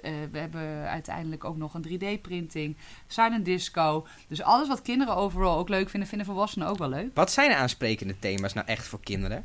Eh, 0.00 0.12
we 0.32 0.38
hebben 0.38 0.88
uiteindelijk 0.88 1.44
ook 1.44 1.56
nog 1.56 1.74
een 1.74 1.86
3D-printing, 1.88 2.76
silent 3.06 3.44
disco. 3.44 4.06
Dus 4.28 4.42
alles 4.42 4.68
wat 4.68 4.82
kinderen 4.82 5.16
overal 5.16 5.58
ook 5.58 5.68
leuk 5.68 5.90
vinden, 5.90 6.08
vinden 6.08 6.26
volwassenen 6.26 6.68
ook 6.68 6.78
wel 6.78 6.88
leuk. 6.88 7.10
Wat 7.14 7.32
zijn 7.32 7.50
de 7.50 7.56
aansprekende 7.56 8.18
thema's 8.18 8.52
nou 8.52 8.66
echt 8.66 8.86
voor 8.86 9.00
kinderen? 9.00 9.44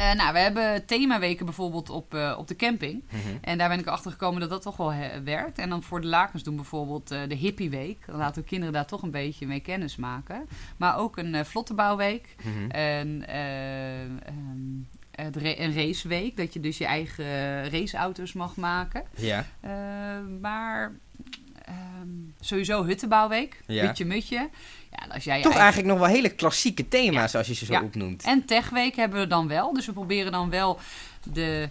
Eh, 0.00 0.12
nou, 0.12 0.32
we 0.32 0.38
hebben 0.38 0.86
themaweken 0.86 1.44
bijvoorbeeld 1.44 1.90
op, 1.90 2.14
eh, 2.14 2.34
op 2.38 2.48
de 2.48 2.56
camping. 2.56 3.02
Mhm. 3.06 3.36
En 3.40 3.58
daar 3.58 3.68
ben 3.68 3.78
ik 3.78 3.86
achter 3.86 4.10
gekomen 4.10 4.40
dat 4.40 4.50
dat 4.50 4.62
toch 4.62 4.76
wel 4.76 4.92
werkt. 5.24 5.58
En 5.58 5.68
dan 5.68 5.82
voor 5.82 6.00
de 6.00 6.06
lakens 6.06 6.42
doen 6.42 6.56
bijvoorbeeld 6.56 7.10
eh, 7.10 7.20
de 7.28 7.34
hippieweek. 7.34 8.06
Dan 8.06 8.16
laten 8.16 8.42
we 8.42 8.48
kinderen 8.48 8.74
daar 8.74 8.86
toch 8.86 9.02
een 9.02 9.10
beetje 9.10 9.46
mee 9.46 9.60
kennis 9.60 9.96
maken. 9.96 10.48
Maar 10.76 10.98
ook 10.98 11.16
een 11.16 11.34
uh, 11.34 11.44
vlottebouwweek. 11.44 12.34
Mhm. 12.44 12.70
En 12.70 13.26
eh, 13.26 14.02
ehm, 14.02 14.78
een 15.32 15.74
raceweek. 15.74 16.36
Dat 16.36 16.52
je 16.52 16.60
dus 16.60 16.78
je 16.78 16.84
eigen 16.84 17.24
raceauto's 17.70 18.32
mag 18.32 18.56
maken. 18.56 19.02
Ja. 19.16 19.46
Eh, 19.60 19.70
maar 20.40 20.92
ehm, 21.64 22.08
sowieso 22.40 22.84
huttenbouwweek. 22.84 23.60
Ja. 23.66 23.86
Hutje 23.86 24.04
mutje. 24.04 24.48
Ja, 24.90 25.14
als 25.14 25.24
jij 25.24 25.34
Toch 25.36 25.44
eigen- 25.44 25.60
eigenlijk 25.60 25.88
nog 25.92 25.98
wel 25.98 26.08
hele 26.14 26.28
klassieke 26.34 26.88
thema's 26.88 27.34
als 27.34 27.46
je 27.46 27.54
ze 27.54 27.64
zo 27.64 27.72
Ja. 27.72 27.82
opnoemt. 27.82 28.24
En 28.24 28.44
Techweek 28.44 28.96
hebben 28.96 29.20
we 29.20 29.26
dan 29.26 29.48
wel. 29.48 29.72
Dus 29.74 29.86
we 29.86 29.92
proberen 29.92 30.32
dan 30.32 30.50
wel 30.50 30.78
de, 31.32 31.68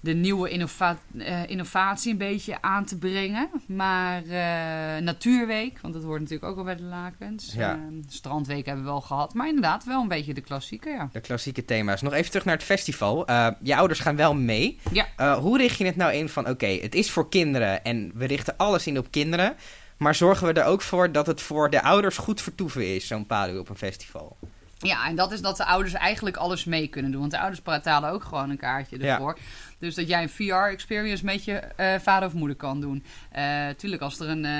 de 0.00 0.14
nieuwe 0.14 0.48
innova- 0.48 0.98
eh, 1.18 1.48
innovatie 1.50 2.12
een 2.12 2.18
beetje 2.18 2.56
aan 2.62 2.84
te 2.84 2.98
brengen. 2.98 3.48
Maar 3.66 4.22
eh, 4.22 5.02
Natuurweek, 5.02 5.78
want 5.80 5.94
dat 5.94 6.02
hoort 6.02 6.20
natuurlijk 6.20 6.50
ook 6.50 6.58
al 6.58 6.64
bij 6.64 6.76
de 6.76 6.82
lakens. 6.82 7.52
Ja. 7.56 7.72
Eh, 7.72 7.78
Strandweek 8.08 8.66
hebben 8.66 8.84
we 8.84 8.90
wel 8.90 9.00
gehad. 9.00 9.34
Maar 9.34 9.46
inderdaad 9.46 9.84
wel 9.84 10.02
een 10.02 10.08
beetje 10.08 10.34
de 10.34 10.40
klassieke, 10.40 10.88
ja. 10.90 11.08
De 11.12 11.20
klassieke 11.20 11.64
thema's. 11.64 12.02
Nog 12.02 12.12
even 12.12 12.30
terug 12.30 12.44
naar 12.46 12.54
het 12.54 12.64
festival. 12.64 13.26
Eh, 13.26 13.48
je 13.62 13.76
ouders 13.76 14.00
gaan 14.00 14.16
wel 14.16 14.34
mee. 14.34 14.78
Ja. 14.92 15.38
Hoe 15.40 15.58
richt 15.58 15.78
je 15.78 15.84
het 15.84 15.96
nou 15.96 16.12
in 16.12 16.28
van, 16.28 16.48
oké, 16.48 16.66
het 16.66 16.94
is 16.94 17.10
voor 17.10 17.28
kinderen 17.28 17.84
en 17.84 18.10
we 18.14 18.24
richten 18.26 18.54
alles 18.56 18.86
in 18.86 18.98
op 18.98 19.10
kinderen. 19.10 19.56
Maar 19.96 20.14
zorgen 20.14 20.46
we 20.46 20.52
er 20.60 20.66
ook 20.66 20.82
voor 20.82 21.12
dat 21.12 21.26
het 21.26 21.40
voor 21.40 21.70
de 21.70 21.82
ouders 21.82 22.16
goed 22.16 22.40
vertoeven 22.42 22.94
is, 22.94 23.06
zo'n 23.06 23.26
paluw 23.26 23.58
op 23.60 23.68
een 23.68 23.76
festival? 23.76 24.36
Ja, 24.78 25.06
en 25.06 25.16
dat 25.16 25.32
is 25.32 25.40
dat 25.40 25.56
de 25.56 25.64
ouders 25.64 25.94
eigenlijk 25.94 26.36
alles 26.36 26.64
mee 26.64 26.86
kunnen 26.88 27.10
doen. 27.10 27.20
Want 27.20 27.32
de 27.32 27.38
ouders 27.38 27.62
betalen 27.62 28.10
ook 28.10 28.24
gewoon 28.24 28.50
een 28.50 28.56
kaartje 28.56 28.98
Ja. 29.02 29.34
Dus 29.80 29.94
dat 29.94 30.08
jij 30.08 30.22
een 30.22 30.28
VR-experience 30.28 31.24
met 31.24 31.44
je 31.44 31.52
eh, 31.52 31.94
vader 32.00 32.28
of 32.28 32.34
moeder 32.34 32.56
kan 32.56 32.80
doen. 32.80 33.04
Eh 33.32 33.68
tuurlijk, 33.76 34.02
als 34.02 34.20
er 34.20 34.28
een, 34.28 34.44
eh 34.44 34.52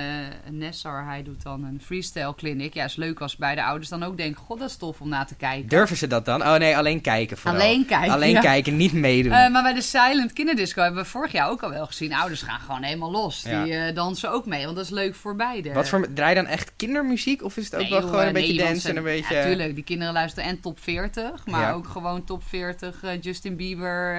een 0.46 0.58
Nessar, 0.58 1.04
hij 1.04 1.22
doet 1.22 1.42
dan 1.42 1.64
een 1.64 1.80
freestyle 1.84 2.34
clinic. 2.34 2.74
Ja, 2.74 2.84
is 2.84 2.96
leuk 2.96 3.20
als 3.20 3.36
bij 3.36 3.54
de 3.54 3.64
ouders 3.64 3.88
dan 3.88 4.02
ook 4.02 4.16
denken... 4.16 4.42
God, 4.42 4.58
dat 4.58 4.68
is 4.70 4.76
tof 4.76 5.00
om 5.00 5.08
na 5.08 5.24
te 5.24 5.34
kijken. 5.34 5.68
Durven 5.68 5.96
ze 5.96 6.06
dat 6.06 6.24
dan? 6.24 6.42
Oh 6.42 6.54
nee, 6.54 6.76
alleen 6.76 7.00
kijken 7.00 7.36
vooral. 7.38 7.60
Alleen 7.60 7.86
kijken, 7.86 8.12
Alleen 8.12 8.30
ja. 8.32 8.40
kijken, 8.40 8.76
niet 8.76 8.92
meedoen. 8.92 9.30
Maar 9.32 9.62
bij 9.62 9.74
de 9.74 9.80
Silent 9.82 10.32
Kinderdisco 10.32 10.82
hebben 10.82 11.02
we 11.02 11.08
vorig 11.08 11.32
jaar 11.32 11.48
ook 11.50 11.62
al 11.62 11.70
wel 11.70 11.86
gezien. 11.86 12.14
Ouders 12.14 12.42
gaan 12.42 12.60
gewoon 12.60 12.82
helemaal 12.82 13.10
los. 13.10 13.42
Ja. 13.42 13.64
Die 13.64 13.92
dansen 13.92 14.30
ook 14.32 14.46
mee, 14.46 14.64
want 14.64 14.76
dat 14.76 14.84
is 14.84 14.90
leuk 14.90 15.14
voor 15.14 15.36
beide. 15.36 15.72
Wat 15.72 15.88
voor, 15.88 16.12
draai 16.12 16.34
je 16.34 16.42
dan 16.42 16.50
echt 16.50 16.72
kindermuziek? 16.76 17.42
Of 17.44 17.56
is 17.56 17.64
het 17.64 17.74
ook 17.74 17.80
Nee, 17.80 17.90
wel 17.90 18.00
joh, 18.00 18.08
gewoon 18.08 18.26
een 18.26 18.32
nee, 18.32 18.46
beetje 18.46 18.62
dansen 18.64 18.90
en 18.90 18.96
een 18.96 19.02
beetje... 19.02 19.34
Ja, 19.34 19.44
tuurlijk. 19.44 19.74
Die 19.74 19.84
kinderen 19.84 20.12
luisteren 20.12 20.48
en 20.48 20.60
top 20.60 20.80
40. 20.80 21.46
Maar 21.46 21.60
Ja. 21.60 21.72
ook 21.72 21.86
gewoon 21.88 22.24
top 22.24 22.42
40. 22.44 23.02
eh, 23.02 23.10
Justin 23.20 23.56
Bieber. 23.56 24.14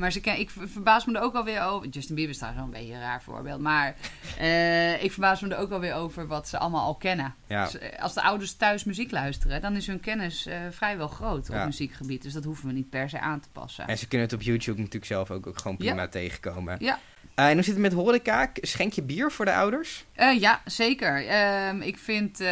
Eh, 0.00 0.06
maar 0.06 0.12
ze 0.12 0.20
ken, 0.20 0.38
ik 0.38 0.50
ver- 0.50 0.68
verbaas 0.68 1.04
me 1.04 1.14
er 1.14 1.22
ook 1.22 1.34
alweer 1.34 1.62
over. 1.62 1.88
Justin 1.88 2.14
Bieber 2.14 2.32
is 2.32 2.38
trouwens 2.38 2.64
wel 2.66 2.74
een 2.74 2.80
beetje 2.80 2.94
een 2.96 3.06
raar 3.06 3.22
voorbeeld. 3.22 3.60
Maar 3.60 3.94
eh, 4.38 5.02
ik 5.04 5.12
verbaas 5.12 5.40
me 5.40 5.48
er 5.54 5.58
ook 5.60 5.70
alweer 5.70 5.94
over 5.94 6.26
wat 6.26 6.48
ze 6.48 6.58
allemaal 6.58 6.84
al 6.84 6.94
kennen. 6.94 7.34
Ja. 7.46 7.64
Dus, 7.64 7.78
eh, 7.78 8.02
als 8.02 8.14
de 8.14 8.22
ouders 8.22 8.54
thuis 8.54 8.84
muziek 8.84 9.10
luisteren, 9.10 9.60
dan 9.60 9.76
is 9.76 9.86
hun 9.86 10.00
kennis 10.00 10.46
eh, 10.46 10.58
vrijwel 10.70 11.08
groot 11.08 11.46
Ja. 11.46 11.58
op 11.60 11.64
muziekgebied. 11.66 12.22
Dus 12.22 12.32
dat 12.32 12.44
hoeven 12.44 12.66
we 12.66 12.72
niet 12.72 12.90
per 12.90 13.08
se 13.10 13.20
aan 13.20 13.40
te 13.40 13.48
passen. 13.52 13.86
En 13.88 13.98
ze 13.98 14.08
kunnen 14.08 14.26
het 14.26 14.36
op 14.36 14.42
YouTube 14.42 14.76
natuurlijk 14.78 15.04
zelf 15.06 15.30
ook, 15.30 15.46
ook 15.46 15.58
gewoon 15.58 15.76
prima 15.76 16.02
Ja. 16.02 16.08
tegenkomen. 16.08 16.76
Ja. 16.80 16.98
Eh, 17.40 17.46
en 17.48 17.54
hoe 17.54 17.62
zit 17.62 17.72
het 17.72 17.82
met 17.82 17.92
horeca? 17.92 18.50
Schenk 18.54 18.92
je 18.92 19.02
bier 19.02 19.30
voor 19.30 19.44
de 19.44 19.54
ouders? 19.54 20.04
Eh, 20.12 20.40
ja, 20.40 20.60
zeker. 20.64 21.26
Ehm, 21.26 21.80
ik 21.80 21.98
vind, 21.98 22.40
eh, 22.40 22.46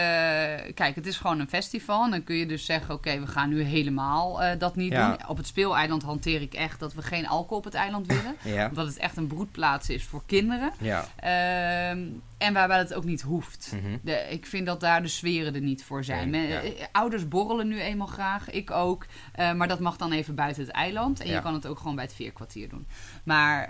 kijk, 0.74 0.94
het 0.94 1.06
is 1.06 1.16
gewoon 1.16 1.40
een 1.40 1.48
festival. 1.48 2.04
En 2.04 2.10
dan 2.10 2.24
kun 2.24 2.36
je 2.36 2.46
dus 2.46 2.64
zeggen, 2.64 2.94
oké, 2.94 3.20
we 3.20 3.26
gaan 3.26 3.48
nu 3.48 3.62
helemaal 3.62 4.40
dat 4.58 4.76
niet 4.76 4.92
Ja. 4.92 5.08
doen. 5.08 5.28
Op 5.28 5.36
het 5.36 5.46
speeleiland 5.46 6.02
hanteer 6.02 6.40
ik 6.42 6.54
echt 6.54 6.80
dat 6.80 6.94
we 6.94 7.02
geen 7.02 7.26
alcohol 7.28 7.58
op 7.58 7.64
het 7.64 7.74
eiland 7.74 8.06
willen. 8.06 8.36
Ja. 8.58 8.68
Omdat 8.68 8.86
het 8.86 8.96
echt 8.96 9.16
een 9.16 9.26
broedplaats 9.26 9.88
is 9.90 10.04
voor 10.04 10.22
kinderen. 10.26 10.72
Ja. 10.78 11.04
Ehm, 11.16 12.06
en 12.38 12.52
waarbij 12.52 12.78
het 12.78 12.94
ook 12.94 13.04
niet 13.04 13.22
hoeft. 13.22 13.72
Mhm. 13.74 13.96
De, 14.02 14.26
ik 14.30 14.46
vind 14.46 14.66
dat 14.66 14.80
daar 14.80 15.02
de 15.02 15.08
sferen 15.08 15.54
er 15.54 15.60
niet 15.60 15.84
voor 15.84 16.04
zijn. 16.04 16.30
Nee, 16.30 16.48
Men- 16.48 16.64
ja. 16.76 16.86
Ouders 16.92 17.28
borrelen 17.28 17.68
nu 17.68 17.80
eenmaal 17.80 18.06
graag, 18.06 18.50
ik 18.50 18.70
ook. 18.70 19.06
Maar 19.56 19.68
dat 19.68 19.80
mag 19.80 19.96
dan 19.96 20.12
even 20.12 20.34
buiten 20.34 20.62
het 20.62 20.72
eiland. 20.72 21.20
En 21.20 21.28
je 21.28 21.42
kan 21.42 21.54
het 21.54 21.66
ook 21.66 21.78
gewoon 21.78 21.94
bij 21.94 22.04
het 22.04 22.14
veerkwartier 22.14 22.68
doen. 22.68 22.86
Maar 23.24 23.68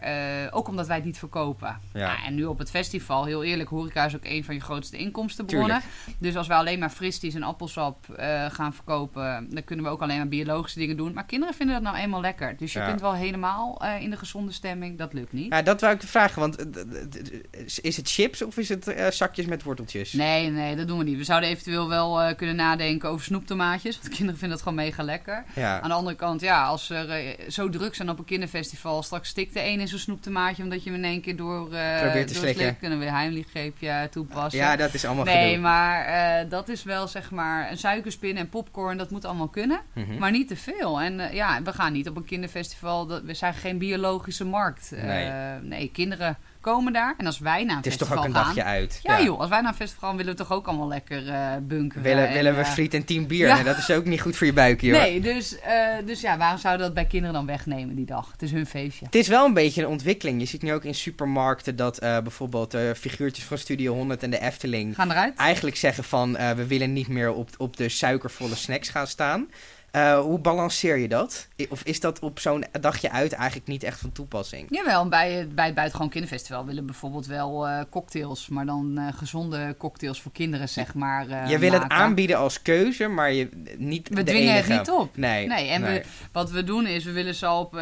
ook 0.50 0.68
omdat 0.68 0.86
wij 0.86 0.96
het 0.96 1.04
niet 1.08 1.18
verkopen. 1.18 1.76
Ja. 1.92 2.00
Ja, 2.00 2.24
en 2.24 2.34
nu 2.34 2.44
op 2.44 2.58
het 2.58 2.70
festival, 2.70 3.24
heel 3.24 3.44
eerlijk, 3.44 3.68
horeca 3.68 4.04
is 4.04 4.14
ook 4.16 4.24
een 4.24 4.44
van 4.44 4.54
je 4.54 4.60
grootste 4.60 4.96
inkomstenbronnen. 4.96 5.80
Tuurlijk. 5.80 6.18
Dus 6.20 6.36
als 6.36 6.46
we 6.46 6.54
alleen 6.54 6.78
maar 6.78 6.90
fristies 6.90 7.34
en 7.34 7.42
appelsap 7.42 8.08
eh, 8.10 8.46
gaan 8.50 8.74
verkopen, 8.74 9.46
dan 9.50 9.64
kunnen 9.64 9.84
we 9.84 9.90
ook 9.90 10.02
alleen 10.02 10.16
maar 10.16 10.28
biologische 10.28 10.78
dingen 10.78 10.96
doen. 10.96 11.12
Maar 11.12 11.24
kinderen 11.26 11.54
vinden 11.54 11.74
dat 11.74 11.92
nou 11.92 11.96
eenmaal 12.04 12.20
lekker. 12.20 12.56
Dus 12.56 12.72
je 12.72 12.78
Ja. 12.78 12.86
kunt 12.86 13.00
wel 13.00 13.14
helemaal 13.14 13.80
eh, 13.82 14.02
in 14.02 14.10
de 14.10 14.16
gezonde 14.16 14.52
stemming, 14.52 14.98
dat 14.98 15.12
lukt 15.12 15.32
niet. 15.32 15.52
Ja, 15.52 15.62
dat 15.62 15.80
wou 15.80 15.94
ik 15.94 16.02
vragen, 16.02 16.40
want 16.40 16.56
eh, 16.56 17.62
is 17.82 17.96
het 17.96 18.08
chips 18.10 18.42
of 18.42 18.56
is 18.56 18.68
het 18.68 18.94
zakjes 19.10 19.46
met 19.46 19.62
worteltjes? 19.62 20.12
Nee, 20.12 20.50
nee, 20.50 20.76
dat 20.76 20.88
doen 20.88 20.98
we 20.98 21.04
niet. 21.04 21.16
We 21.18 21.24
zouden 21.24 21.48
eventueel 21.48 21.88
wel 21.88 22.34
kunnen 22.34 22.56
nadenken 22.56 23.08
over 23.08 23.24
snoeptomaatjes. 23.24 23.96
Want 24.00 24.08
kinderen 24.16 24.38
vinden 24.38 24.56
dat 24.58 24.66
gewoon 24.68 24.84
mega 24.84 25.02
lekker. 25.02 25.44
Ja. 25.54 25.80
Aan 25.80 25.88
de 25.88 25.94
andere 25.94 26.16
kant, 26.16 26.40
ja, 26.40 26.64
als 26.66 26.90
er 26.90 27.36
zo 27.48 27.68
druk 27.68 27.94
zijn 27.94 28.10
op 28.10 28.18
een 28.18 28.24
kinderfestival, 28.24 29.02
straks 29.02 29.28
stikt 29.28 29.54
de 29.54 29.64
een 29.64 29.80
in 29.80 29.88
zo'n 29.88 29.98
snoeptomaatje 29.98 30.62
omdat 30.62 30.84
je 30.84 30.90
hem 30.90 30.97
in 30.98 31.04
één 31.04 31.20
keer 31.20 31.36
door, 31.36 31.68
Probeert 31.68 32.12
te 32.26 32.32
door 32.34 32.42
slikken. 32.42 32.62
slikken 32.62 32.82
en 32.84 32.90
dan 32.90 32.98
weer 32.98 33.10
heimlichgreepje 33.10 34.08
toepassen. 34.10 34.60
ja, 34.60 34.76
dat 34.76 34.94
is 34.94 35.04
allemaal 35.04 35.24
nee, 35.24 35.46
gedoe. 35.48 35.62
maar 35.62 36.04
eh, 36.04 36.50
dat 36.50 36.68
is 36.68 36.82
wel 36.82 37.06
zeg 37.08 37.30
maar 37.30 37.70
een 37.70 37.78
suikerspin 37.78 38.36
en 38.36 38.48
popcorn, 38.48 38.96
dat 38.96 39.10
moet 39.10 39.24
allemaal 39.24 39.48
kunnen. 39.48 39.80
Mhm. 39.94 40.18
Maar 40.18 40.30
niet 40.30 40.48
te 40.48 40.56
veel. 40.56 41.00
En 41.00 41.20
eh, 41.20 41.32
ja, 41.34 41.62
we 41.62 41.72
gaan 41.72 41.92
niet 41.92 42.08
op 42.08 42.16
een 42.16 42.24
kinderfestival. 42.24 43.06
Dat, 43.06 43.22
we 43.22 43.34
zijn 43.34 43.54
geen 43.54 43.78
biologische 43.78 44.44
markt. 44.44 44.92
Nee. 45.02 45.30
nee, 45.62 45.90
kinderen 45.90 46.36
komen 46.70 46.92
daar. 46.92 47.14
En 47.16 47.26
als 47.26 47.38
wij 47.38 47.64
naar 47.64 47.70
een 47.70 47.76
Het 47.76 47.86
is 47.86 47.96
toch 47.96 48.08
festival 48.08 48.30
ook 48.30 48.36
een 48.36 48.44
gaan... 48.44 48.54
dagje 48.54 48.64
uit. 48.64 49.00
Ja, 49.02 49.22
joh, 49.22 49.40
als 49.40 49.48
wij 49.48 49.60
naar 49.60 49.70
een 49.70 49.76
festival 49.76 50.08
gaan, 50.08 50.18
willen 50.18 50.32
we 50.32 50.38
toch 50.38 50.52
ook 50.52 50.66
allemaal 50.66 50.88
lekker 50.88 51.28
eh 51.28 51.56
bunkeren. 51.62 52.02
Willen, 52.02 52.28
en, 52.28 52.34
willen 52.34 52.54
we 52.54 52.60
eh, 52.60 52.70
friet 52.70 52.94
en 52.94 53.04
tien 53.04 53.26
bier? 53.26 53.46
ja. 53.46 53.54
Nee, 53.54 53.64
dat 53.64 53.78
is 53.78 53.90
ook 53.90 54.04
niet 54.04 54.20
goed 54.20 54.36
voor 54.36 54.46
je 54.46 54.52
buik, 54.52 54.80
joh. 54.80 55.00
Nee, 55.00 55.20
dus, 55.20 55.58
eh, 55.58 55.74
dus 56.04 56.20
ja, 56.20 56.36
waarom 56.36 56.58
zouden 56.58 56.86
we 56.86 56.92
dat 56.92 57.02
bij 57.02 57.10
kinderen 57.10 57.34
dan 57.34 57.46
wegnemen 57.46 57.94
die 57.94 58.06
dag? 58.06 58.32
Het 58.32 58.42
is 58.42 58.50
hun 58.50 58.66
feestje. 58.66 59.04
Het 59.04 59.14
is 59.14 59.28
wel 59.28 59.46
een 59.46 59.54
beetje 59.54 59.82
een 59.82 59.88
ontwikkeling. 59.88 60.40
Je 60.40 60.46
ziet 60.46 60.62
nu 60.62 60.72
ook 60.72 60.84
in 60.84 60.94
supermarkten 60.94 61.76
dat 61.76 61.98
eh, 61.98 62.18
bijvoorbeeld 62.18 62.76
figuurtjes 62.96 63.44
van 63.44 63.58
Studio 63.58 63.94
100 63.94 64.22
en 64.22 64.30
de 64.30 64.40
Efteling 64.40 64.94
Gaan 64.94 65.10
eruit? 65.10 65.36
eigenlijk 65.36 65.76
zeggen 65.76 66.04
van 66.04 66.32
we 66.32 66.66
willen 66.66 66.92
niet 66.92 67.08
meer 67.08 67.32
op, 67.32 67.48
op 67.58 67.76
de 67.76 67.88
suikervolle 67.88 68.54
snacks 68.54 68.88
gaan 68.88 69.06
staan. 69.06 69.48
Eh, 69.90 70.20
hoe 70.20 70.38
balanceer 70.38 70.96
je 70.98 71.08
dat? 71.08 71.48
Of 71.68 71.82
is 71.82 72.00
dat 72.00 72.18
op 72.20 72.38
zo'n 72.38 72.64
dagje 72.80 73.10
uit 73.10 73.32
eigenlijk 73.32 73.68
niet 73.68 73.82
echt 73.82 74.00
van 74.00 74.12
toepassing? 74.12 74.66
Jawel, 74.70 75.08
bij, 75.08 75.32
het- 75.32 75.54
bij 75.54 75.64
het 75.66 75.74
Buitengewoon 75.74 76.10
Kinderfestival 76.10 76.64
willen 76.64 76.86
bijvoorbeeld 76.86 77.26
wel 77.26 77.68
eh, 77.68 77.80
cocktails. 77.90 78.48
Maar 78.48 78.66
dan 78.66 78.98
eh, 78.98 79.06
gezonde 79.16 79.74
cocktails 79.78 80.20
voor 80.20 80.32
kinderen, 80.32 80.68
zeg 80.68 80.94
maar. 80.94 81.48
je 81.48 81.58
wil 81.58 81.72
het 81.72 81.88
aanbieden 81.88 82.36
als 82.38 82.62
keuze, 82.62 83.06
maar 83.08 83.32
je, 83.32 83.48
niet 83.78 84.08
We 84.08 84.14
de 84.14 84.22
dwingen 84.24 84.52
enige. 84.54 84.72
het 84.72 84.78
niet 84.80 84.90
op. 84.90 85.16
Nee, 85.16 85.46
Nee, 85.46 85.68
en 85.68 85.80
nee. 85.80 85.98
We, 86.00 86.04
wat 86.32 86.50
we 86.50 86.64
doen 86.64 86.86
is, 86.86 87.04
we 87.04 87.12
willen 87.12 87.34
ze 87.34 87.50
op... 87.50 87.72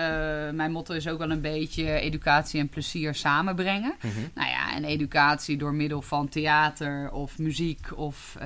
mijn 0.53 0.73
motto 0.73 0.95
is 0.95 1.09
ook 1.09 1.19
wel 1.19 1.31
een 1.31 1.41
beetje 1.41 2.01
educatie 2.01 2.61
en 2.61 2.69
plezier 2.69 3.15
samenbrengen. 3.15 3.95
Mhm. 4.03 4.15
Nou 4.35 4.49
ja, 4.49 4.75
en 4.75 4.85
educatie 4.85 5.57
door 5.57 5.75
middel 5.75 6.03
van 6.03 6.29
theater 6.29 7.11
of 7.13 7.39
muziek 7.39 7.89
of 7.99 8.37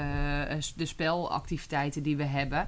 de 0.76 0.86
spelactiviteiten 0.86 2.02
die 2.02 2.16
we 2.16 2.24
hebben. 2.24 2.66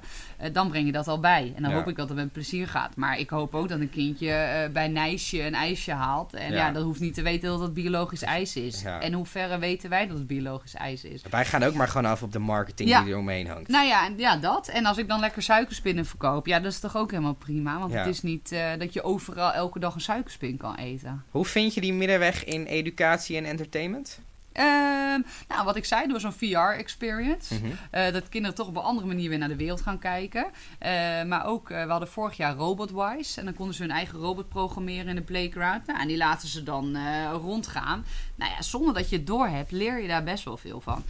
dan 0.51 0.71
breng 0.83 0.95
je 0.95 1.03
dat 1.03 1.07
al 1.07 1.19
bij. 1.19 1.53
En 1.55 1.61
dan 1.61 1.71
Ja. 1.71 1.77
hoop 1.77 1.87
ik 1.87 1.95
dat 1.95 2.07
het 2.09 2.17
met 2.17 2.31
plezier 2.31 2.67
gaat. 2.67 2.95
Maar 2.95 3.19
ik 3.19 3.29
hoop 3.29 3.55
ook 3.55 3.69
dat 3.69 3.79
een 3.79 3.89
kindje 3.89 4.29
eh, 4.31 4.69
bij 4.71 4.87
Nijsje 4.87 5.41
een 5.45 5.53
ijsje 5.53 5.91
haalt. 5.91 6.33
En 6.33 6.51
Ja. 6.51 6.57
ja. 6.57 6.71
dat 6.71 6.83
hoeft 6.83 6.99
niet 6.99 7.13
te 7.13 7.21
weten 7.21 7.49
dat 7.49 7.59
het 7.59 7.73
biologisch 7.73 8.21
ijs 8.21 8.55
is. 8.55 8.81
Ja. 8.81 8.99
En 9.01 9.13
hoe 9.13 9.25
verre 9.25 9.57
weten 9.59 9.89
wij 9.89 10.07
dat 10.07 10.17
het 10.17 10.27
biologisch 10.27 10.73
ijs 10.73 11.03
is? 11.03 11.21
Wij 11.29 11.45
gaan 11.45 11.63
ook 11.63 11.73
maar 11.73 11.87
gewoon 11.87 12.11
af 12.11 12.23
op 12.23 12.31
de 12.31 12.39
marketing 12.39 12.97
die 13.03 13.11
er 13.11 13.17
omheen 13.17 13.47
hangt. 13.47 13.67
Nou 13.67 13.87
ja, 13.87 14.09
ja, 14.17 14.37
dat. 14.37 14.67
En 14.67 14.85
als 14.85 14.97
ik 14.97 15.07
dan 15.07 15.19
lekker 15.19 15.41
suikerspinnen 15.41 16.05
verkoop, 16.05 16.47
ja, 16.47 16.59
dat 16.59 16.71
is 16.71 16.79
toch 16.79 16.97
ook 16.97 17.11
helemaal 17.11 17.33
prima. 17.33 17.79
Want 17.79 17.93
het 17.93 18.07
is 18.07 18.21
niet 18.21 18.51
eh, 18.51 18.71
dat 18.79 18.93
je 18.93 19.03
overal 19.03 19.51
elke 19.53 19.79
dag 19.79 19.95
een 19.95 20.01
suikerspin 20.01 20.57
kan 20.57 20.75
eten. 20.75 21.23
Hoe 21.29 21.45
vind 21.45 21.73
je 21.73 21.81
die 21.81 21.93
middenweg 21.93 22.43
in 22.43 22.65
educatie 22.65 23.37
en 23.37 23.45
entertainment? 23.45 24.19
Ehm, 24.53 25.21
nou, 25.47 25.65
wat 25.65 25.75
ik 25.75 25.85
zei, 25.85 26.07
door 26.07 26.19
zo'n 26.19 26.33
VR-experience. 26.33 27.53
Mhm. 27.53 27.65
Eh, 27.91 28.13
dat 28.13 28.29
kinderen 28.29 28.55
toch 28.57 28.67
op 28.67 28.75
een 28.75 28.81
andere 28.81 29.07
manier 29.07 29.29
weer 29.29 29.37
naar 29.37 29.47
de 29.47 29.55
wereld 29.55 29.81
gaan 29.81 29.99
kijken. 29.99 30.45
Eh, 30.79 31.23
maar 31.23 31.45
ook, 31.45 31.69
eh, 31.69 31.83
we 31.83 31.91
hadden 31.91 32.09
vorig 32.09 32.37
jaar 32.37 32.55
Robotwise. 32.55 33.39
En 33.39 33.45
dan 33.45 33.53
konden 33.53 33.75
ze 33.75 33.81
hun 33.81 33.91
eigen 33.91 34.19
robot 34.19 34.49
programmeren 34.49 35.07
in 35.07 35.15
de 35.15 35.21
playground. 35.21 35.87
Nou, 35.87 35.99
en 35.99 36.07
die 36.07 36.17
laten 36.17 36.47
ze 36.47 36.63
dan 36.63 36.97
rondgaan. 37.31 38.05
Nou 38.35 38.51
ja, 38.51 38.61
zonder 38.61 38.93
dat 38.93 39.09
je 39.09 39.15
het 39.15 39.27
doorhebt, 39.27 39.71
leer 39.71 40.01
je 40.01 40.07
daar 40.07 40.23
best 40.23 40.43
wel 40.43 40.57
veel 40.57 40.81
van. 40.81 41.03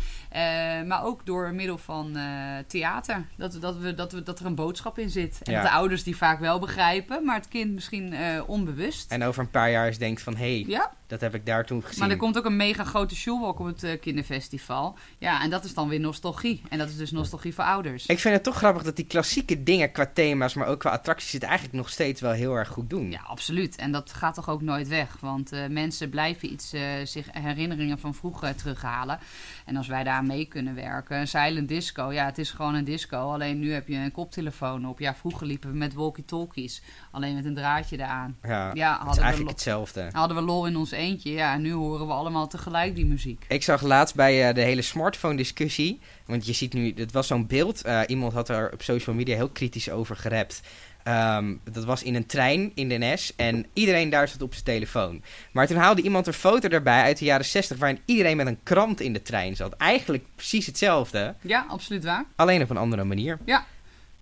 Maar 0.88 1.04
ook 1.04 1.26
door 1.26 1.54
middel 1.54 1.78
van 1.78 2.18
theater. 2.68 3.26
Dat, 3.38 3.58
dat, 3.62 3.78
we, 3.78 3.96
dat, 3.96 4.12
we, 4.12 4.24
dat 4.24 4.40
er 4.40 4.46
een 4.46 4.56
boodschap 4.56 5.00
in 5.00 5.10
zit. 5.10 5.40
En 5.44 5.52
Ja. 5.52 5.62
dat 5.62 5.72
de 5.72 5.76
ouders 5.78 6.04
die 6.04 6.18
vaak 6.18 6.40
wel 6.40 6.60
begrijpen, 6.60 7.26
maar 7.26 7.36
het 7.36 7.48
kind 7.48 7.74
misschien 7.74 8.16
onbewust. 8.46 9.12
En 9.12 9.24
over 9.24 9.42
een 9.44 9.50
paar 9.50 9.72
jaar 9.72 9.88
eens 9.88 9.98
denkt 9.98 10.22
van, 10.22 10.36
hé, 10.36 10.60
hey, 10.60 10.64
ja, 10.68 10.92
Dat 11.14 11.22
heb 11.22 11.36
ik 11.36 11.46
daar 11.46 11.66
toen 11.66 11.84
gezien. 11.84 12.00
Maar 12.00 12.10
er 12.10 12.18
komt 12.18 12.38
ook 12.38 12.46
een 12.46 12.56
mega 12.56 12.84
grote 12.84 13.16
shoewalk 13.16 13.60
op 13.60 13.66
het 13.66 13.84
eh, 13.84 14.00
kinderfestival. 14.00 14.98
Ja, 15.18 15.42
en 15.42 15.50
dat 15.50 15.64
is 15.64 15.74
dan 15.74 15.88
weer 15.90 16.00
nostalgie. 16.00 16.62
En 16.70 16.78
dat 16.78 16.90
is 16.90 16.98
dus 16.98 17.12
nostalgie 17.12 17.54
voor 17.54 17.64
ouders. 17.64 18.06
Ik 18.06 18.20
vind 18.20 18.34
het 18.34 18.44
toch 18.44 18.56
grappig 18.56 18.84
dat 18.84 18.96
die 18.96 19.06
klassieke 19.06 19.64
dingen 19.64 19.92
qua 19.92 20.12
thema's, 20.14 20.54
maar 20.54 20.68
ook 20.68 20.80
qua 20.80 20.90
attracties, 20.90 21.32
het 21.32 21.44
eigenlijk 21.44 21.74
nog 21.76 21.90
steeds 21.90 22.22
wel 22.22 22.32
heel 22.32 22.54
erg 22.56 22.68
goed 22.68 22.90
doen. 22.90 23.12
Ja, 23.12 23.22
absoluut. 23.28 23.76
En 23.76 23.92
dat 23.92 24.14
gaat 24.14 24.34
toch 24.34 24.50
ook 24.50 24.62
nooit 24.62 24.88
weg. 24.88 25.18
Want 25.20 25.52
eh, 25.52 25.68
mensen 25.70 26.10
blijven 26.10 26.52
iets, 26.52 26.74
eh, 26.74 26.82
zich 27.04 27.28
herinneringen 27.32 28.00
van 28.00 28.14
vroeger 28.14 28.56
terughalen. 28.56 29.20
En 29.66 29.76
als 29.78 29.88
wij 29.88 30.04
daar 30.04 30.24
mee 30.24 30.46
kunnen 30.46 30.76
werken. 30.76 31.18
Een 31.20 31.28
silent 31.28 31.68
disco, 31.68 32.12
ja, 32.12 32.26
het 32.26 32.38
is 32.38 32.52
gewoon 32.52 32.74
een 32.76 32.84
disco. 32.84 33.18
Alleen 33.32 33.60
nu 33.60 33.74
heb 33.74 33.88
je 33.88 33.96
een 33.96 34.12
koptelefoon 34.12 34.88
op. 34.88 35.00
Ja, 35.00 35.16
vroeger 35.16 35.48
liepen 35.48 35.72
we 35.72 35.78
met 35.78 35.94
walkie-talkies. 35.94 36.82
Alleen 37.12 37.36
met 37.36 37.46
een 37.46 37.56
draadje 37.56 37.98
eraan. 37.98 38.38
Ja, 38.44 38.72
Ja, 38.74 38.92
het 38.92 39.00
is 39.00 39.06
hadden 39.06 39.16
we, 39.16 39.22
eigenlijk 39.22 39.52
hetzelfde. 39.52 40.10
hadden 40.12 40.38
we 40.38 40.44
lol 40.44 40.66
in 40.66 40.76
ons 40.78 40.92
eentje. 41.04 41.32
Ja, 41.32 41.58
nu 41.58 41.72
horen 41.74 42.08
we 42.08 42.14
allemaal 42.14 42.48
tegelijk 42.48 42.96
die 42.96 43.06
muziek. 43.06 43.46
Ik 43.48 43.64
zag 43.64 43.82
laatst 43.82 44.16
bij 44.16 44.48
eh, 44.48 44.56
de 44.56 44.62
hele 44.62 44.82
smartphone 44.82 45.36
discussie, 45.38 46.00
want 46.26 46.46
je 46.46 46.54
ziet 46.54 46.74
nu, 46.74 46.94
het 46.96 47.12
was 47.12 47.28
zo'n 47.28 47.48
beeld, 47.48 47.82
eh, 47.84 48.02
iemand 48.08 48.34
had 48.34 48.50
er 48.50 48.70
op 48.74 48.82
social 48.82 49.16
media 49.16 49.36
heel 49.36 49.50
kritisch 49.50 49.90
over 49.90 50.16
gerept. 50.16 50.62
Ehm, 51.04 51.56
dat 51.72 51.84
was 51.86 52.04
in 52.04 52.16
een 52.16 52.26
trein 52.26 52.72
in 52.76 52.90
de 52.90 52.98
NS 52.98 53.36
en 53.36 53.66
iedereen 53.74 54.10
daar 54.10 54.28
zat 54.28 54.42
op 54.42 54.54
zijn 54.54 54.66
telefoon. 54.66 55.22
Maar 55.52 55.68
toen 55.68 55.78
haalde 55.78 56.02
iemand 56.02 56.28
een 56.28 56.34
foto 56.34 56.68
erbij 56.70 57.02
uit 57.02 57.18
de 57.18 57.26
jaren 57.26 57.46
60 57.46 57.78
waarin 57.78 58.00
iedereen 58.06 58.38
met 58.38 58.48
een 58.48 58.60
krant 58.64 59.00
in 59.02 59.14
de 59.14 59.22
trein 59.22 59.56
zat. 59.56 59.74
Eigenlijk 59.74 60.24
precies 60.36 60.66
hetzelfde, 60.66 61.36
Ja, 61.42 61.66
absoluut 61.70 62.04
waar. 62.04 62.26
alleen 62.36 62.62
op 62.62 62.70
een 62.70 62.78
andere 62.78 63.04
manier. 63.04 63.40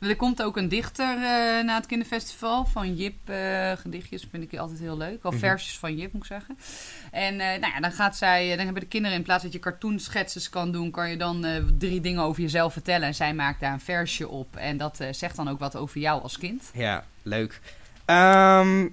Er 0.01 0.15
komt 0.15 0.43
ook 0.43 0.57
een 0.57 0.69
dichter 0.69 1.15
eh, 1.15 1.63
na 1.63 1.75
het 1.75 1.85
kinderfestival 1.85 2.65
van 2.65 2.95
Jip. 2.95 3.29
eh, 3.29 3.71
gedichtjes 3.71 4.27
vind 4.31 4.43
ik 4.51 4.59
altijd 4.59 4.79
heel 4.79 4.97
leuk. 4.97 5.23
Of 5.25 5.31
Mhm. 5.33 5.39
versjes 5.39 5.79
van 5.79 5.95
Jip 5.97 6.13
moet 6.13 6.21
ik 6.21 6.27
zeggen. 6.27 6.57
En 7.11 7.39
eh, 7.39 7.59
nou 7.59 7.73
ja, 7.73 7.79
dan 7.79 7.91
gaat 7.91 8.17
zij, 8.17 8.47
dan 8.55 8.65
hebben 8.65 8.81
de 8.83 8.87
kinderen 8.89 9.17
in 9.17 9.23
plaats 9.23 9.43
dat 9.43 9.53
je 9.53 9.59
cartoonschetses 9.59 10.49
kan 10.49 10.71
doen, 10.71 10.91
kan 10.91 11.09
je 11.09 11.17
dan 11.17 11.45
eh, 11.45 11.63
drie 11.77 12.01
dingen 12.01 12.21
over 12.23 12.41
jezelf 12.41 12.73
vertellen. 12.73 13.07
En 13.07 13.15
zij 13.15 13.33
maakt 13.33 13.59
daar 13.59 13.73
een 13.73 13.79
versje 13.79 14.27
op. 14.27 14.55
En 14.55 14.77
dat 14.77 14.99
eh, 14.99 15.13
zegt 15.13 15.35
dan 15.35 15.49
ook 15.49 15.59
wat 15.59 15.75
over 15.75 15.99
jou 15.99 16.21
als 16.21 16.37
kind. 16.37 16.69
Ja, 16.73 17.05
leuk. 17.21 17.59
Ehm 18.05 18.87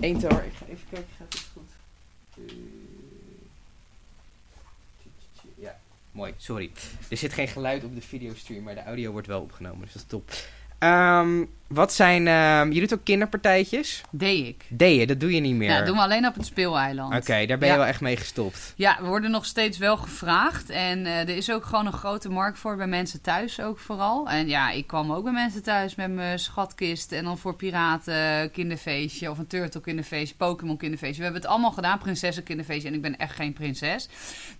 Eén 0.00 0.18
tower, 0.18 0.44
ik 0.44 0.52
ga 0.58 0.64
even 0.66 0.84
kijken, 0.90 1.08
gaat 1.18 1.32
dit 1.32 1.46
goed? 1.52 1.70
Eh, 2.36 2.42
Ja, 5.56 5.76
mooi, 6.14 6.34
sorry. 6.36 6.70
Er 7.10 7.16
zit 7.16 7.32
geen 7.32 7.48
geluid 7.48 7.84
op 7.84 7.94
de 7.94 8.00
videostream, 8.00 8.62
maar 8.62 8.74
de 8.74 8.84
audio 8.84 9.12
wordt 9.12 9.26
wel 9.26 9.40
opgenomen, 9.40 9.80
dus 9.80 9.92
dat 9.92 10.02
is 10.02 10.08
top. 10.08 10.30
Ehm, 10.78 11.44
wat 11.74 11.92
zijn, 11.92 12.28
ehm, 12.28 12.72
je 12.72 12.80
doet 12.80 12.94
ook 12.94 13.04
kinderpartijtjes? 13.04 14.02
Deed 14.10 14.46
ik. 14.46 14.64
Deed 14.68 15.00
je, 15.00 15.06
dat 15.06 15.20
doe 15.20 15.34
je 15.34 15.40
niet 15.40 15.54
meer. 15.54 15.70
Ja, 15.70 15.76
dat 15.76 15.86
doen 15.86 15.96
we 15.96 16.02
alleen 16.02 16.26
op 16.26 16.34
het 16.34 16.46
speeleiland. 16.46 17.14
Oké, 17.14 17.46
daar 17.46 17.58
ben 17.58 17.68
je 17.68 17.76
wel 17.76 17.84
echt 17.84 18.00
mee 18.00 18.16
gestopt. 18.16 18.72
Ja, 18.76 18.96
we 19.00 19.06
worden 19.06 19.30
nog 19.30 19.44
steeds 19.44 19.78
wel 19.78 19.96
gevraagd. 19.96 20.70
En 20.70 21.06
eh, 21.06 21.20
er 21.20 21.36
is 21.36 21.50
ook 21.50 21.64
gewoon 21.64 21.86
een 21.86 21.92
grote 21.92 22.28
markt 22.28 22.58
voor 22.58 22.76
bij 22.76 22.86
mensen 22.86 23.20
thuis 23.20 23.60
ook 23.60 23.78
vooral. 23.78 24.28
En 24.28 24.48
ja, 24.48 24.70
ik 24.70 24.86
kwam 24.86 25.12
ook 25.12 25.24
bij 25.24 25.32
mensen 25.32 25.62
thuis 25.62 25.94
met 25.94 26.10
mijn 26.10 26.38
schatkist. 26.38 27.12
En 27.12 27.24
dan 27.24 27.38
voor 27.38 27.56
piraten 27.56 28.50
kinderfeestje 28.50 29.30
of 29.30 29.38
een 29.38 29.46
turtle 29.46 29.80
kinderfeestje, 29.80 30.36
Pokémon 30.36 30.76
kinderfeestje. 30.76 31.18
We 31.18 31.24
hebben 31.24 31.42
het 31.42 31.50
allemaal 31.50 31.72
gedaan, 31.72 31.98
prinsessen 31.98 32.42
kinderfeestje. 32.42 32.88
En 32.88 32.94
ik 32.94 33.02
ben 33.02 33.16
echt 33.16 33.34
geen 33.34 33.52
prinses. 33.52 34.08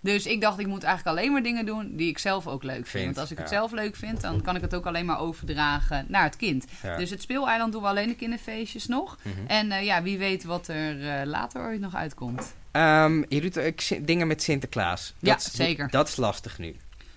Dus 0.01 0.25
ik 0.25 0.41
dacht, 0.41 0.59
ik 0.59 0.67
moet 0.67 0.83
eigenlijk 0.83 1.17
alleen 1.17 1.31
maar 1.31 1.43
dingen 1.43 1.65
doen 1.65 1.95
die 1.95 2.09
ik 2.09 2.17
zelf 2.17 2.47
ook 2.47 2.63
leuk 2.63 2.73
vind. 2.75 2.89
Vind, 2.89 3.05
Want 3.05 3.17
als 3.17 3.31
ik 3.31 3.37
het 3.37 3.49
zelf 3.49 3.71
leuk 3.71 3.95
vind, 3.95 4.21
dan 4.21 4.41
kan 4.41 4.55
ik 4.55 4.61
het 4.61 4.75
ook 4.75 4.85
alleen 4.85 5.05
maar 5.05 5.19
overdragen 5.19 6.05
naar 6.07 6.23
het 6.23 6.35
kind. 6.35 6.65
Ja. 6.83 7.04
Dus 7.05 7.13
het 7.13 7.23
speeleiland 7.23 7.71
doen 7.71 7.81
we 7.81 7.87
alleen 7.87 8.07
de 8.07 8.15
kinderfeestjes 8.15 8.87
nog. 8.87 9.17
Mhm. 9.21 9.35
En 9.47 9.71
eh, 9.71 9.83
ja, 9.85 10.01
wie 10.03 10.17
weet 10.17 10.43
wat 10.43 10.67
er 10.67 11.09
eh, 11.19 11.25
later 11.25 11.61
ooit 11.61 11.79
nog 11.79 11.95
uitkomt. 11.95 12.55
Ehm, 12.71 13.23
je 13.29 13.41
doet 13.41 13.59
ook 13.59 14.05
dingen 14.07 14.27
met 14.27 14.43
Sinterklaas. 14.43 15.13
Ja, 15.19 15.33
Dat 15.33 15.41
is- 15.45 15.53
zeker. 15.53 15.89
Dat 15.89 16.07
is 16.07 16.15
lastig 16.15 16.57
nu. 16.57 16.75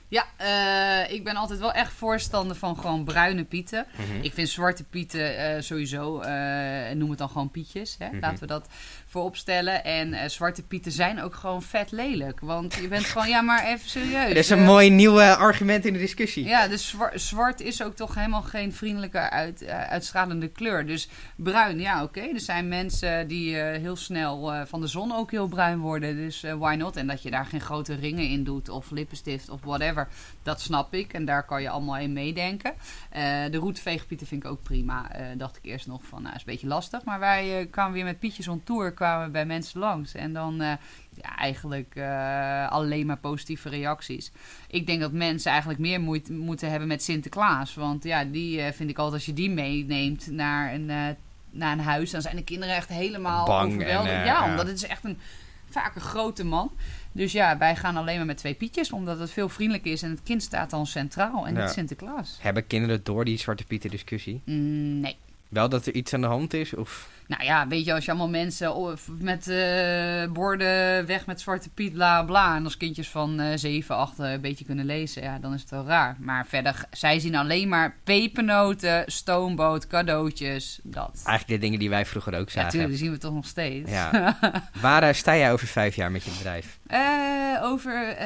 Ja, 0.09 0.24
eh, 0.37 1.12
ik 1.14 1.24
ben 1.24 1.37
altijd 1.37 1.59
wel 1.61 1.72
echt 1.72 1.92
voorstander 1.92 2.57
van 2.57 2.77
gewoon 2.79 3.05
bruine 3.05 3.44
pieten. 3.44 3.87
Mhm. 3.96 4.22
Ik 4.22 4.33
vind 4.35 4.48
zwarte 4.48 4.85
pieten 4.85 5.64
sowieso, 5.64 6.20
eh, 6.20 6.94
noem 6.94 7.11
het 7.11 7.18
dan 7.18 7.29
gewoon 7.29 7.51
pietjes. 7.51 7.96
Hè? 7.98 8.07
Mhm. 8.09 8.18
Laten 8.20 8.38
we 8.40 8.46
dat 8.46 8.66
voorop 9.10 9.36
stellen. 9.36 9.84
En 9.84 10.12
eh, 10.12 10.28
zwarte 10.28 10.62
pieten 10.62 10.92
zijn 10.92 11.22
ook 11.22 11.34
gewoon 11.34 11.62
vet 11.62 11.90
lelijk. 11.90 12.40
Want 12.40 12.74
je 12.74 12.88
bent 12.88 13.04
gewoon, 13.04 13.28
ja 13.28 13.40
maar 13.40 13.64
even 13.64 13.88
serieus. 13.88 14.28
Dat 14.28 14.36
is 14.36 14.50
een 14.50 14.58
eh, 14.58 14.66
mooi 14.66 14.90
nieuw 14.90 15.20
argument 15.20 15.84
in 15.84 15.92
de 15.92 15.98
discussie. 15.98 16.44
Ja, 16.44 16.68
dus 16.68 16.88
zwa- 16.88 17.10
zwart 17.14 17.60
is 17.60 17.82
ook 17.82 17.96
toch 17.96 18.14
helemaal 18.14 18.42
geen 18.42 18.72
vriendelijke 18.72 19.18
uit, 19.30 19.62
eh, 19.62 19.80
uitstralende 19.82 20.48
kleur. 20.48 20.86
Dus 20.86 21.08
bruin, 21.36 21.80
ja 21.80 22.02
oké. 22.02 22.20
Er 22.20 22.40
zijn 22.40 22.68
mensen 22.68 23.28
die 23.28 23.56
heel 23.56 23.96
snel 23.96 24.66
van 24.66 24.80
de 24.80 24.86
zon 24.86 25.12
ook 25.12 25.30
heel 25.30 25.46
bruin 25.48 25.78
worden. 25.78 26.16
Dus 26.16 26.44
why 26.58 26.74
not? 26.78 26.96
En 26.96 27.06
dat 27.06 27.22
je 27.22 27.30
daar 27.30 27.46
geen 27.46 27.60
grote 27.60 27.94
ringen 27.94 28.28
in 28.28 28.44
doet 28.44 28.68
of 28.68 28.90
lippenstift 28.90 29.48
of 29.48 29.60
whatever. 29.64 30.08
Dat 30.42 30.60
snap 30.60 30.94
ik. 30.94 31.12
En 31.12 31.24
daar 31.24 31.44
kan 31.44 31.62
je 31.62 31.70
allemaal 31.70 31.98
in 31.98 32.12
meedenken. 32.12 32.72
De 33.50 33.56
roetveegpieten 33.56 34.26
vind 34.26 34.44
ik 34.44 34.50
ook 34.50 34.62
prima. 34.62 35.06
Dacht 35.36 35.56
ik 35.56 35.64
eerst 35.64 35.86
nog 35.86 36.00
van, 36.04 36.22
nou 36.22 36.34
is 36.34 36.40
een 36.40 36.46
beetje 36.52 36.66
lastig. 36.66 37.04
Maar 37.04 37.18
wij 37.18 37.68
kwamen 37.70 37.92
weer 37.92 38.04
met 38.04 38.18
Pietjes 38.18 38.48
on 38.48 38.62
tour 38.64 38.92
kwamen 38.98 39.26
we 39.26 39.32
bij 39.32 39.46
mensen 39.46 39.80
langs. 39.80 40.14
En 40.14 40.32
dan 40.32 40.61
eh, 40.61 40.72
ja, 41.22 41.37
eigenlijk 41.37 41.94
eh, 41.94 42.70
alleen 42.70 43.06
maar 43.06 43.18
positieve 43.18 43.68
reacties. 43.68 44.32
Ik 44.68 44.87
denk 44.87 45.00
dat 45.00 45.12
mensen 45.12 45.50
eigenlijk 45.50 45.80
meer 45.80 46.00
moeite 46.00 46.32
moeten 46.32 46.70
hebben 46.70 46.88
met 46.88 47.02
Sinterklaas. 47.02 47.74
Want 47.74 48.04
ja, 48.04 48.24
die 48.24 48.61
eh, 48.61 48.72
vind 48.72 48.90
ik 48.90 48.98
altijd, 48.98 49.14
als 49.14 49.26
je 49.26 49.32
die 49.32 49.50
meeneemt 49.50 50.30
naar 50.30 50.74
een, 50.74 50.87
naar 51.50 51.72
een 51.72 51.80
huis, 51.80 52.11
dan 52.11 52.22
zijn 52.22 52.37
de 52.37 52.44
kinderen 52.44 52.74
echt 52.74 52.88
helemaal 52.88 53.46
Bang 53.46 53.72
overweldigd. 53.72 54.12
en, 54.12 54.18
ja, 54.18 54.24
ja. 54.24 54.50
omdat 54.50 54.66
het 54.66 54.76
is 54.76 54.87
echt 54.87 55.04
een 55.04 55.18
vaak 55.70 55.94
een 55.94 56.00
grote 56.00 56.44
man. 56.44 56.72
Dus 57.12 57.32
ja, 57.32 57.58
wij 57.58 57.76
gaan 57.76 57.96
alleen 57.96 58.16
maar 58.16 58.26
met 58.26 58.37
twee 58.37 58.54
pietjes, 58.54 58.92
omdat 58.92 59.18
het 59.18 59.30
veel 59.30 59.48
vriendelijker 59.48 59.92
is 59.92 60.02
en 60.02 60.11
het 60.11 60.22
kind 60.22 60.42
staat 60.42 60.70
dan 60.70 60.87
centraal 60.87 61.46
en 61.46 61.54
Ja. 61.54 61.62
niet 61.62 61.72
Sinterklaas. 61.72 62.38
Hebben 62.40 62.66
kinderen 62.66 63.00
door 63.02 63.24
die 63.24 63.38
Zwarte 63.38 63.64
Pieten 63.64 63.90
discussie? 63.90 64.40
Mm, 64.44 65.00
nee. 65.00 65.16
Wel 65.48 65.68
dat 65.68 65.87
er 65.87 65.94
iets 65.94 66.14
aan 66.14 66.20
de 66.20 66.26
hand 66.26 66.54
is? 66.54 66.74
Of... 66.74 67.08
Nou 67.28 67.44
ja, 67.44 67.68
weet 67.68 67.84
je, 67.84 67.94
als 67.94 68.04
je 68.04 68.10
allemaal 68.10 68.28
mensen 68.28 68.96
met 69.18 69.48
eh, 69.48 70.32
borden 70.32 71.06
weg 71.06 71.26
met 71.26 71.40
Zwarte 71.40 71.70
Piet, 71.70 71.92
bla 71.92 72.22
bla. 72.22 72.56
En 72.56 72.64
als 72.64 72.76
kindjes 72.76 73.08
van 73.08 73.40
eh 73.40 73.56
7, 73.56 73.96
8 73.96 74.18
een 74.18 74.40
beetje 74.40 74.64
kunnen 74.64 74.84
lezen, 74.84 75.22
ja, 75.22 75.38
dan 75.38 75.54
is 75.54 75.60
het 75.60 75.70
wel 75.70 75.84
raar. 75.86 76.16
Maar 76.18 76.46
verder, 76.46 76.84
zij 76.90 77.18
zien 77.18 77.34
alleen 77.34 77.68
maar 77.68 77.96
pepernoten, 78.04 79.02
stoomboot, 79.06 79.86
cadeautjes, 79.86 80.80
dat. 80.82 81.22
Eigenlijk 81.24 81.46
de 81.46 81.66
dingen 81.66 81.78
die 81.78 81.90
wij 81.90 82.06
vroeger 82.06 82.34
ook 82.34 82.50
zagen. 82.50 82.70
tuurlijk, 82.70 82.90
die 82.90 83.00
zien 83.00 83.10
we 83.10 83.18
toch 83.18 83.34
nog 83.34 83.46
steeds. 83.46 83.90
Ja. 83.90 84.36
Waar 84.80 85.02
eh, 85.02 85.14
sta 85.14 85.36
jij 85.36 85.52
over 85.52 85.66
vijf 85.66 85.96
jaar 85.96 86.10
met 86.10 86.24
je 86.24 86.30
bedrijf? 86.30 86.78
Eh, 86.86 87.62
over 87.62 88.16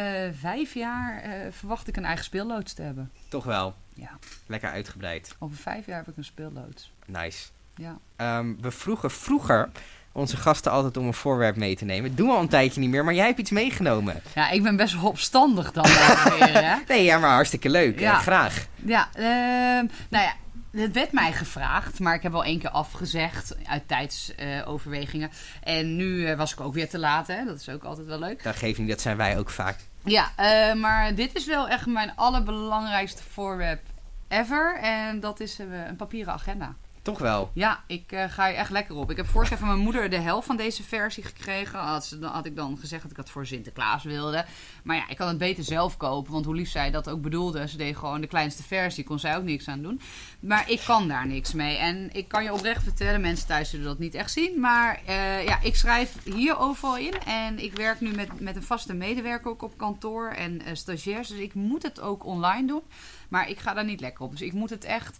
vijf 0.41 0.75
jaar 0.75 1.23
verwacht 1.51 1.89
ik 1.89 1.97
een 1.97 2.05
eigen 2.05 2.25
speelloods 2.25 2.73
te 2.73 2.83
hebben. 2.83 3.11
Toch 3.29 3.45
wel. 3.45 3.75
Ja. 3.95 4.19
Lekker 4.47 4.71
uitgebreid. 4.71 5.37
Over 5.39 5.57
vijf 5.57 5.87
jaar 5.87 5.99
heb 5.99 6.09
ik 6.09 6.17
een 6.17 6.25
speelloods. 6.25 6.93
Nice. 7.07 7.49
Ja. 7.83 7.99
Ehm, 8.17 8.55
we 8.61 8.71
vroegen 8.71 9.11
vroeger 9.11 9.71
onze 10.13 10.37
gasten 10.37 10.73
altijd 10.73 10.97
om 10.97 11.07
een 11.07 11.15
voorwerp 11.15 11.57
mee 11.57 11.77
te 11.77 11.85
nemen. 11.85 12.15
Doen 12.15 12.27
we 12.27 12.33
al 12.33 12.41
een 12.41 12.49
tijdje 12.49 12.81
niet 12.81 12.91
meer, 12.91 13.05
maar 13.05 13.15
jij 13.15 13.27
hebt 13.27 13.39
iets 13.39 13.51
meegenomen. 13.51 14.23
ja, 14.35 14.51
ik 14.51 14.63
ben 14.63 14.77
best 14.77 14.95
wel 14.95 15.09
opstandig 15.11 15.73
dan 15.73 15.85
weer, 15.85 16.63
hè. 16.65 16.77
Nee, 16.89 17.05
ja, 17.05 17.19
maar 17.19 17.31
hartstikke 17.35 17.71
leuk. 17.71 18.01
Ja. 18.01 18.13
Eh, 18.13 18.19
graag. 18.21 18.67
Ja, 18.75 19.09
ehm, 19.13 19.87
nou 20.09 20.25
ja, 20.25 20.33
het 20.71 20.93
werd 20.93 21.13
mij 21.13 21.33
gevraagd, 21.33 21.99
maar 21.99 22.15
ik 22.15 22.23
heb 22.23 22.33
wel 22.33 22.45
één 22.45 22.59
keer 22.59 22.71
afgezegd 22.71 23.57
uit 23.67 23.89
tijdsoverwegingen. 23.89 25.31
en 25.63 25.97
nu 25.97 26.27
eh, 26.27 26.37
was 26.37 26.53
ik 26.53 26.61
ook 26.61 26.75
weer 26.75 26.89
te 26.89 26.99
laat, 26.99 27.27
hè. 27.27 27.45
Dat 27.45 27.61
is 27.61 27.69
ook 27.69 27.85
altijd 27.85 28.07
wel 28.07 28.19
leuk. 28.19 28.43
Dat 28.43 28.57
geeft 28.57 28.79
niet, 28.79 28.89
dat 28.89 29.01
zijn 29.01 29.17
wij 29.17 29.39
ook 29.39 29.51
vaak. 29.51 29.77
Ja, 30.05 30.31
eh, 30.37 30.75
maar 30.75 31.15
dit 31.15 31.35
is 31.35 31.47
wel 31.47 31.69
echt 31.69 31.87
mijn 31.87 32.13
allerbelangrijkste 32.17 33.23
voorwerp 33.31 33.81
ever. 34.29 34.79
En 34.83 35.21
dat 35.21 35.41
is 35.41 35.59
een 35.59 35.97
papieren 35.97 36.33
agenda. 36.33 36.75
Toch 37.03 37.19
wel. 37.19 37.51
Ja, 37.55 37.83
ik 37.87 38.13
eh, 38.13 38.25
ga 38.29 38.49
er 38.49 38.55
echt 38.55 38.71
lekker 38.71 38.95
op. 38.95 39.11
Ik 39.11 39.17
heb 39.17 39.27
vorig 39.27 39.49
jaar 39.49 39.59
van 39.59 39.69
mijn 39.69 39.81
moeder 39.81 40.11
de 40.11 40.19
helft 40.19 40.47
van 40.47 40.57
deze 40.57 40.83
versie 40.83 41.23
gekregen. 41.23 41.79
Had, 41.79 42.17
had 42.21 42.47
ik 42.47 42.57
dan 42.57 42.79
gezegd 42.79 43.03
dat 43.03 43.11
ik 43.11 43.17
het 43.17 43.31
voor 43.31 43.47
Sinterklaas 43.47 44.03
wilde. 44.03 44.45
Maar 44.83 44.97
ja, 44.97 45.09
ik 45.09 45.17
kan 45.17 45.29
het 45.29 45.39
beter 45.39 45.65
zelf 45.65 45.97
kopen. 45.97 46.33
Want 46.33 46.45
hoe 46.45 46.55
lief 46.55 46.71
zij 46.71 46.91
dat 46.91 47.09
ook 47.09 47.23
bedoelde. 47.23 47.69
Ze 47.69 47.77
deed 47.77 47.97
gewoon 47.97 48.21
de 48.21 48.27
kleinste 48.27 48.63
versie. 48.63 49.05
Kon 49.05 49.19
zij 49.19 49.37
ook 49.37 49.43
niks 49.43 49.69
aan 49.69 49.83
doen. 49.83 50.01
Maar 50.41 50.71
ik 50.71 50.83
kan 50.87 51.09
daar 51.09 51.27
niks 51.27 51.53
mee. 51.53 51.77
En 51.77 52.13
ik 52.13 52.29
kan 52.29 52.45
je 52.45 52.53
oprecht 52.53 52.83
vertellen, 52.83 53.21
mensen 53.21 53.47
thuis 53.47 53.71
zullen 53.71 53.87
dat 53.87 53.99
niet 53.99 54.15
echt 54.15 54.33
zien. 54.33 54.61
Maar 54.61 55.01
eh, 55.07 55.45
ja, 55.45 55.61
ik 55.63 55.77
schrijf 55.77 56.17
hier 56.25 56.59
overal 56.59 56.97
in. 56.97 57.15
En 57.27 57.59
ik 57.59 57.77
werk 57.77 58.01
nu 58.01 58.15
met, 58.15 58.41
met 58.41 58.57
een 58.57 58.63
vaste 58.63 58.95
medewerker 58.95 59.51
ook 59.51 59.63
op 59.63 59.79
kantoor. 59.79 60.29
En 60.29 60.63
eh, 60.63 60.75
stagiairs. 60.75 61.29
Dus 61.29 61.39
ik 61.39 61.55
moet 61.55 61.83
het 61.83 62.01
ook 62.01 62.25
online 62.25 62.67
doen. 62.67 62.83
Maar 63.29 63.49
ik 63.49 63.59
ga 63.59 63.75
daar 63.75 63.85
niet 63.85 64.01
lekker 64.01 64.25
op. 64.25 64.31
Dus 64.31 64.43
ik 64.43 64.53
moet 64.53 64.71
het 64.71 64.85
echt 64.85 65.19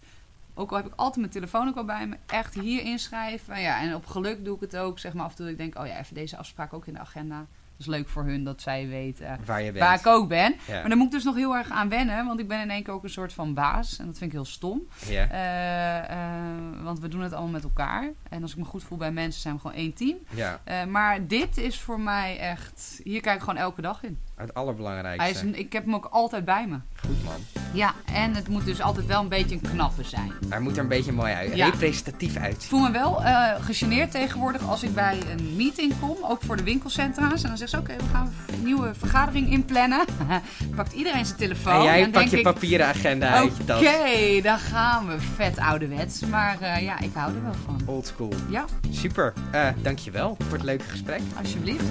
ook 0.53 0.69
al 0.71 0.77
heb 0.77 0.85
ik 0.85 0.93
altijd 0.95 1.17
mijn 1.19 1.31
telefoon 1.31 1.67
ook 1.67 1.75
al 1.77 1.85
bij 1.85 2.07
me, 2.07 2.17
echt 2.25 2.53
hier 2.53 2.81
inschrijven. 2.81 3.61
Ja, 3.61 3.81
en 3.81 3.95
op 3.95 4.05
geluk 4.05 4.45
doe 4.45 4.55
ik 4.55 4.61
het 4.61 4.77
ook, 4.77 4.99
zeg 4.99 5.13
maar 5.13 5.25
af 5.25 5.31
en 5.31 5.37
toe. 5.37 5.49
Ik 5.49 5.57
denk, 5.57 5.79
oh 5.79 5.85
ja, 5.87 5.99
even 5.99 6.15
deze 6.15 6.37
afspraak 6.37 6.73
ook 6.73 6.87
in 6.87 6.93
de 6.93 6.99
agenda. 6.99 7.37
Dat 7.77 7.87
is 7.87 7.93
leuk 7.97 8.09
voor 8.09 8.23
hun 8.23 8.43
dat 8.43 8.61
zij 8.61 8.87
weten 8.87 9.39
Waar 9.45 9.61
je 9.61 9.71
bent. 9.71 9.83
waar 9.85 9.99
ik 9.99 10.07
ook 10.07 10.27
ben. 10.27 10.55
Ja. 10.67 10.73
Maar 10.73 10.87
daar 10.87 10.97
moet 10.97 11.05
ik 11.05 11.11
dus 11.11 11.23
nog 11.23 11.35
heel 11.35 11.55
erg 11.55 11.69
aan 11.69 11.89
wennen, 11.89 12.25
want 12.25 12.39
ik 12.39 12.47
ben 12.47 12.61
in 12.61 12.69
één 12.69 12.83
keer 12.83 12.93
ook 12.93 13.03
een 13.03 13.09
soort 13.09 13.33
van 13.33 13.53
baas. 13.53 13.99
En 13.99 14.05
dat 14.05 14.17
vind 14.17 14.29
ik 14.31 14.35
heel 14.35 14.45
stom. 14.45 14.81
Ja. 15.07 15.27
Eh, 15.29 15.97
eh, 16.09 16.83
want 16.83 16.99
we 16.99 17.07
doen 17.07 17.21
het 17.21 17.33
allemaal 17.33 17.51
met 17.51 17.63
elkaar. 17.63 18.11
En 18.29 18.41
als 18.41 18.51
ik 18.51 18.57
me 18.57 18.63
goed 18.65 18.83
voel 18.83 18.97
bij 18.97 19.11
mensen, 19.11 19.41
zijn 19.41 19.53
we 19.53 19.59
gewoon 19.61 19.75
één 19.75 19.93
team. 19.93 20.17
ja, 20.29 20.59
Eh, 20.63 20.83
maar 20.85 21.27
dit 21.27 21.57
is 21.57 21.79
voor 21.79 21.99
mij 21.99 22.39
echt... 22.39 22.99
Hier 23.03 23.21
kijk 23.21 23.35
ik 23.35 23.41
gewoon 23.41 23.57
elke 23.57 23.81
dag 23.81 24.03
in. 24.03 24.19
Het 24.35 24.53
allerbelangrijkste. 24.53 25.21
Hij 25.39 25.49
is, 25.51 25.57
ik 25.57 25.73
heb 25.73 25.85
hem 25.85 25.95
ook 25.95 26.07
altijd 26.11 26.45
bij 26.45 26.67
me. 26.67 26.77
Goed 27.07 27.23
man. 27.23 27.33
Ja, 27.73 27.93
en 28.13 28.35
het 28.35 28.47
moet 28.47 28.65
dus 28.65 28.81
altijd 28.81 29.05
wel 29.05 29.21
een 29.21 29.27
beetje 29.29 29.55
een 29.55 29.61
knappe 29.71 30.03
zijn. 30.03 30.31
Hij 30.49 30.59
moet 30.59 30.75
er 30.77 30.81
een 30.83 30.87
beetje 30.87 31.11
mooi 31.11 31.33
uit, 31.33 31.55
Ja. 31.55 31.65
representatief 31.69 32.35
Ik 32.35 32.41
uitzien. 32.41 32.69
voel 32.69 32.79
me 32.79 32.91
wel 32.91 33.23
eh 33.23 33.51
gegeneerd 33.59 34.11
tegenwoordig 34.11 34.67
als 34.69 34.83
ik 34.83 34.93
bij 34.93 35.17
een 35.37 35.55
meeting 35.55 35.93
kom, 35.99 36.17
ook 36.21 36.41
voor 36.43 36.55
de 36.57 36.63
winkelcentra's. 36.63 37.41
En 37.43 37.47
dan 37.47 37.57
zegt 37.57 37.69
ze, 37.71 37.77
oké, 37.77 37.95
we 37.95 38.03
gaan 38.11 38.33
een 38.53 38.63
nieuwe 38.63 38.91
vergadering 38.97 39.51
inplannen. 39.51 40.05
Pakt 40.75 40.93
iedereen 40.93 41.25
zijn 41.25 41.37
telefoon. 41.37 41.73
en 41.73 41.83
jij 41.83 42.01
dan 42.01 42.11
pakt 42.11 42.15
denk 42.29 42.29
je 42.29 42.37
ik, 42.37 42.43
papieren 42.53 42.87
agenda 42.87 43.27
uit 43.29 43.57
je 43.57 43.65
tas. 43.65 43.77
Oké, 43.79 44.41
dan 44.41 44.59
gaan 44.59 45.07
we. 45.07 45.19
Vet 45.19 45.57
ouderwets. 45.57 46.19
Maar 46.25 46.57
eh, 46.61 46.81
ja, 46.81 46.99
ik 46.99 47.11
hou 47.13 47.35
er 47.35 47.43
wel 47.43 47.55
van. 47.65 47.81
Old 47.85 48.07
school. 48.07 48.33
Ja, 48.49 48.65
Super. 48.91 49.33
Eh 49.51 49.67
dankjewel 49.81 50.37
voor 50.47 50.57
het 50.57 50.63
leuke 50.65 50.83
gesprek. 50.89 51.21
alsjeblieft. 51.39 51.83